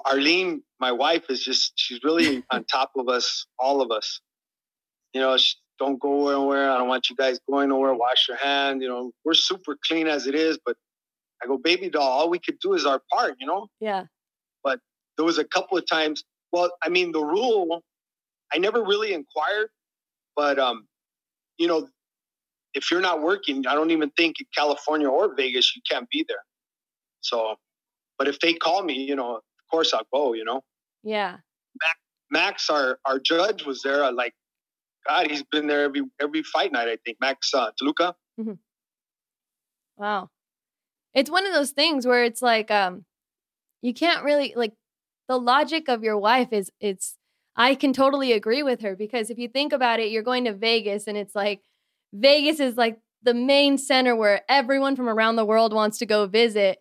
Arlene, 0.07 0.63
my 0.79 0.93
wife, 0.93 1.25
is 1.31 1.43
just 1.43 1.73
she's 1.77 2.01
really 2.05 2.45
on 2.53 2.65
top 2.65 2.93
of 2.97 3.09
us, 3.09 3.47
all 3.59 3.81
of 3.81 3.91
us. 3.91 4.21
You 5.15 5.21
know, 5.21 5.37
she, 5.37 5.55
don't 5.79 5.99
go 5.99 6.29
anywhere. 6.29 6.71
I 6.71 6.77
don't 6.79 6.89
want 6.89 7.09
you 7.11 7.17
guys 7.17 7.41
going 7.51 7.71
nowhere. 7.71 7.95
Wash 7.95 8.29
your 8.29 8.37
hand. 8.37 8.83
You 8.83 8.89
know, 8.89 9.13
we're 9.25 9.35
super 9.35 9.77
clean 9.89 10.07
as 10.07 10.27
it 10.27 10.35
is, 10.35 10.59
but 10.65 10.77
I 11.43 11.47
go, 11.47 11.57
baby 11.57 11.89
doll, 11.89 12.03
all 12.03 12.31
we 12.31 12.39
could 12.39 12.59
do 12.61 12.75
is 12.75 12.85
our 12.85 13.01
part. 13.13 13.37
You 13.41 13.47
know, 13.47 13.67
Yeah, 13.81 14.05
But 14.63 14.79
there 15.17 15.25
was 15.25 15.39
a 15.39 15.45
couple 15.45 15.79
of 15.79 15.87
times 15.87 16.23
Well, 16.53 16.71
I 16.83 16.89
mean, 16.91 17.13
the 17.13 17.25
rule, 17.25 17.83
I 18.53 18.59
never 18.59 18.83
really 18.85 19.13
inquired, 19.15 19.71
but 20.37 20.59
um, 20.59 20.87
you 21.59 21.67
know, 21.67 21.89
if 22.75 22.91
you're 22.91 23.01
not 23.01 23.23
working, 23.23 23.67
I 23.67 23.75
don't 23.75 23.91
even 23.91 24.11
think 24.11 24.37
in 24.41 24.47
California 24.57 25.09
or 25.09 25.35
Vegas 25.35 25.75
you 25.75 25.83
can't 25.91 26.09
be 26.11 26.25
there. 26.29 26.45
So, 27.21 27.57
but 28.19 28.29
if 28.29 28.39
they 28.41 28.55
call 28.55 28.83
me, 28.83 28.95
you 28.95 29.17
know, 29.17 29.37
of 29.37 29.43
course 29.71 29.93
I'll 29.93 30.07
go. 30.13 30.33
You 30.35 30.45
know, 30.45 30.63
Yeah. 31.03 31.39
Max, 32.31 32.71
our 32.71 32.99
our 33.05 33.19
judge, 33.19 33.65
was 33.67 33.83
there. 33.83 34.11
Like, 34.13 34.35
God, 35.09 35.31
he's 35.31 35.43
been 35.43 35.67
there 35.67 35.85
every 35.85 36.03
every 36.21 36.43
fight 36.45 36.71
night. 36.73 36.89
I 36.89 36.97
think 37.05 37.19
Max 37.21 37.53
uh, 37.55 37.71
DeLuca. 37.83 38.15
Wow. 39.97 40.31
It's 41.13 41.31
one 41.31 41.47
of 41.47 41.53
those 41.53 41.73
things 41.73 42.07
where 42.07 42.25
it's 42.25 42.41
like 42.43 42.71
um 42.71 43.05
you 43.83 43.93
can't 43.95 44.25
really 44.25 44.55
like 44.57 44.73
the 45.29 45.39
logic 45.39 45.89
of 45.89 46.03
your 46.03 46.19
wife 46.19 46.53
is 46.53 46.71
it's 46.81 47.17
I 47.57 47.75
can 47.75 47.93
totally 47.93 48.33
agree 48.33 48.63
with 48.63 48.81
her 48.83 48.97
because 48.97 49.29
if 49.29 49.39
you 49.39 49.49
think 49.49 49.73
about 49.73 50.01
it, 50.01 50.11
you're 50.11 50.23
going 50.23 50.45
to 50.45 50.55
Vegas 50.55 51.07
and 51.07 51.17
it's 51.19 51.35
like 51.35 51.63
Vegas 52.13 52.61
is 52.61 52.77
like 52.77 52.99
the 53.23 53.35
main 53.35 53.79
center 53.79 54.17
where 54.17 54.43
everyone 54.49 54.97
from 54.97 55.09
around 55.09 55.37
the 55.37 55.45
world 55.45 55.73
wants 55.73 55.99
to 55.99 56.07
go 56.07 56.27
visit. 56.27 56.79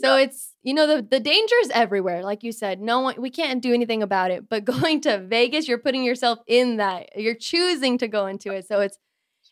So 0.00 0.16
it's 0.16 0.54
you 0.62 0.74
know 0.74 0.86
the 0.86 1.02
the 1.02 1.18
danger 1.18 1.54
is 1.62 1.70
everywhere 1.70 2.22
like 2.22 2.44
you 2.44 2.52
said. 2.52 2.80
No 2.80 3.00
one 3.00 3.20
we 3.20 3.30
can't 3.30 3.62
do 3.62 3.74
anything 3.74 4.02
about 4.02 4.30
it. 4.30 4.48
But 4.48 4.64
going 4.64 5.00
to 5.02 5.18
Vegas, 5.18 5.66
you're 5.66 5.78
putting 5.78 6.04
yourself 6.04 6.38
in 6.46 6.76
that. 6.76 7.10
You're 7.16 7.34
choosing 7.34 7.98
to 7.98 8.08
go 8.08 8.26
into 8.26 8.52
it. 8.52 8.66
So 8.66 8.80
it's 8.80 8.98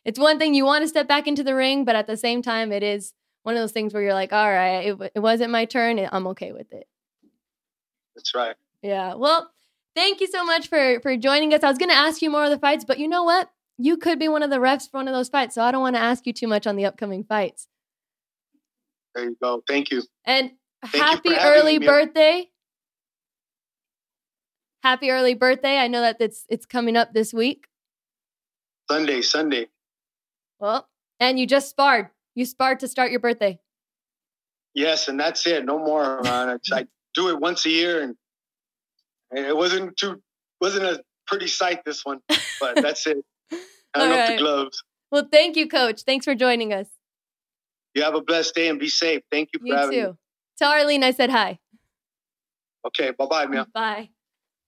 it's 0.05 0.21
one 0.21 0.39
thing 0.39 0.55
you 0.55 0.65
want 0.65 0.83
to 0.83 0.89
step 0.89 1.09
back 1.09 1.27
into 1.27 1.43
the 1.43 1.55
ring, 1.55 1.85
but 1.85 1.97
at 1.97 2.07
the 2.07 2.17
same 2.17 2.43
time 2.43 2.71
it 2.71 2.83
is 2.83 3.13
one 3.43 3.57
of 3.57 3.63
those 3.63 3.73
things 3.73 3.95
where 3.95 4.03
you're 4.03 4.15
like, 4.15 4.33
all 4.33 4.51
right, 4.51 4.87
it, 4.87 5.13
it 5.17 5.21
wasn't 5.21 5.53
my 5.53 5.65
turn. 5.65 6.01
I'm 6.11 6.27
okay 6.29 6.53
with 6.53 6.73
it. 6.73 6.87
That's 8.15 8.35
right. 8.35 8.57
Yeah. 8.83 9.15
Well, 9.15 9.51
thank 9.95 10.21
you 10.21 10.27
so 10.27 10.45
much 10.45 10.69
for 10.69 11.01
for 11.01 11.17
joining 11.17 11.53
us. 11.55 11.63
I 11.63 11.69
was 11.69 11.79
going 11.79 11.91
to 11.91 11.97
ask 11.97 12.23
you 12.23 12.31
more 12.31 12.45
of 12.45 12.51
the 12.51 12.59
fights, 12.59 12.85
but 12.85 12.99
you 12.99 13.09
know 13.09 13.25
what? 13.25 13.51
You 13.79 13.97
could 13.97 14.19
be 14.19 14.29
one 14.29 14.43
of 14.43 14.51
the 14.51 14.57
refs 14.57 14.91
for 14.91 14.99
one 14.99 15.09
of 15.09 15.15
those 15.15 15.29
fights, 15.29 15.55
so 15.55 15.63
I 15.63 15.71
don't 15.71 15.83
want 15.83 15.97
to 15.97 16.01
ask 16.01 16.27
you 16.27 16.33
too 16.33 16.47
much 16.47 16.67
on 16.67 16.77
the 16.77 16.87
upcoming 16.87 17.25
fights. 17.25 17.69
There 19.15 19.25
you 19.25 19.37
go. 19.43 19.63
Thank 19.69 19.91
you. 19.91 20.03
And 20.25 20.53
you 20.93 21.01
happy 21.01 21.35
having 21.35 21.61
early 21.61 21.79
me, 21.79 21.87
birthday. 21.87 22.51
Happy 24.83 25.11
early 25.11 25.35
birthday. 25.35 25.79
I 25.79 25.89
know 25.89 26.01
that 26.01 26.17
it's 26.21 26.45
it's 26.49 26.67
coming 26.67 26.97
up 26.97 27.13
this 27.13 27.35
week. 27.35 27.67
Sunday, 28.91 29.21
Sunday. 29.21 29.69
Well, 30.59 30.89
and 31.19 31.39
you 31.39 31.47
just 31.47 31.69
sparred. 31.69 32.09
You 32.35 32.45
sparred 32.45 32.81
to 32.81 32.89
start 32.89 33.11
your 33.11 33.21
birthday. 33.21 33.59
Yes, 34.75 35.09
and 35.09 35.19
that's 35.19 35.47
it. 35.47 35.65
No 35.65 35.79
more, 35.79 36.23
man. 36.23 36.59
I 36.73 36.87
do 37.15 37.31
it 37.31 37.41
once 37.41 37.65
a 37.67 37.71
year, 37.71 38.03
and 38.03 38.17
it 39.33 39.57
wasn't 39.57 39.97
too 39.97 40.23
wasn't 40.61 40.85
a 40.85 41.03
pretty 41.27 41.47
sight 41.47 41.85
this 41.85 42.05
one, 42.05 42.21
but 42.61 42.77
that's 42.83 43.07
it. 43.07 43.19
All 44.01 44.13
up 44.13 44.19
right. 44.19 44.27
the 44.33 44.39
gloves. 44.39 44.83
Well, 45.11 45.29
thank 45.31 45.57
you, 45.57 45.69
coach. 45.69 46.03
Thanks 46.03 46.25
for 46.25 46.35
joining 46.35 46.73
us. 46.73 46.89
You 47.95 48.03
have 48.03 48.15
a 48.15 48.21
blessed 48.21 48.55
day 48.55 48.69
and 48.69 48.79
be 48.79 48.89
safe. 48.89 49.23
Thank 49.31 49.51
you 49.55 49.61
for 49.61 49.67
You 49.69 49.77
having 49.77 49.91
too. 49.99 50.07
me. 50.09 50.15
Tell 50.59 50.73
Arlene 50.73 51.05
I 51.05 51.13
said 51.13 51.31
hi. 51.31 51.59
Okay, 52.87 53.13
bye 53.13 53.27
bye, 53.27 53.47
Mia. 53.47 53.67
Bye. 53.73 54.11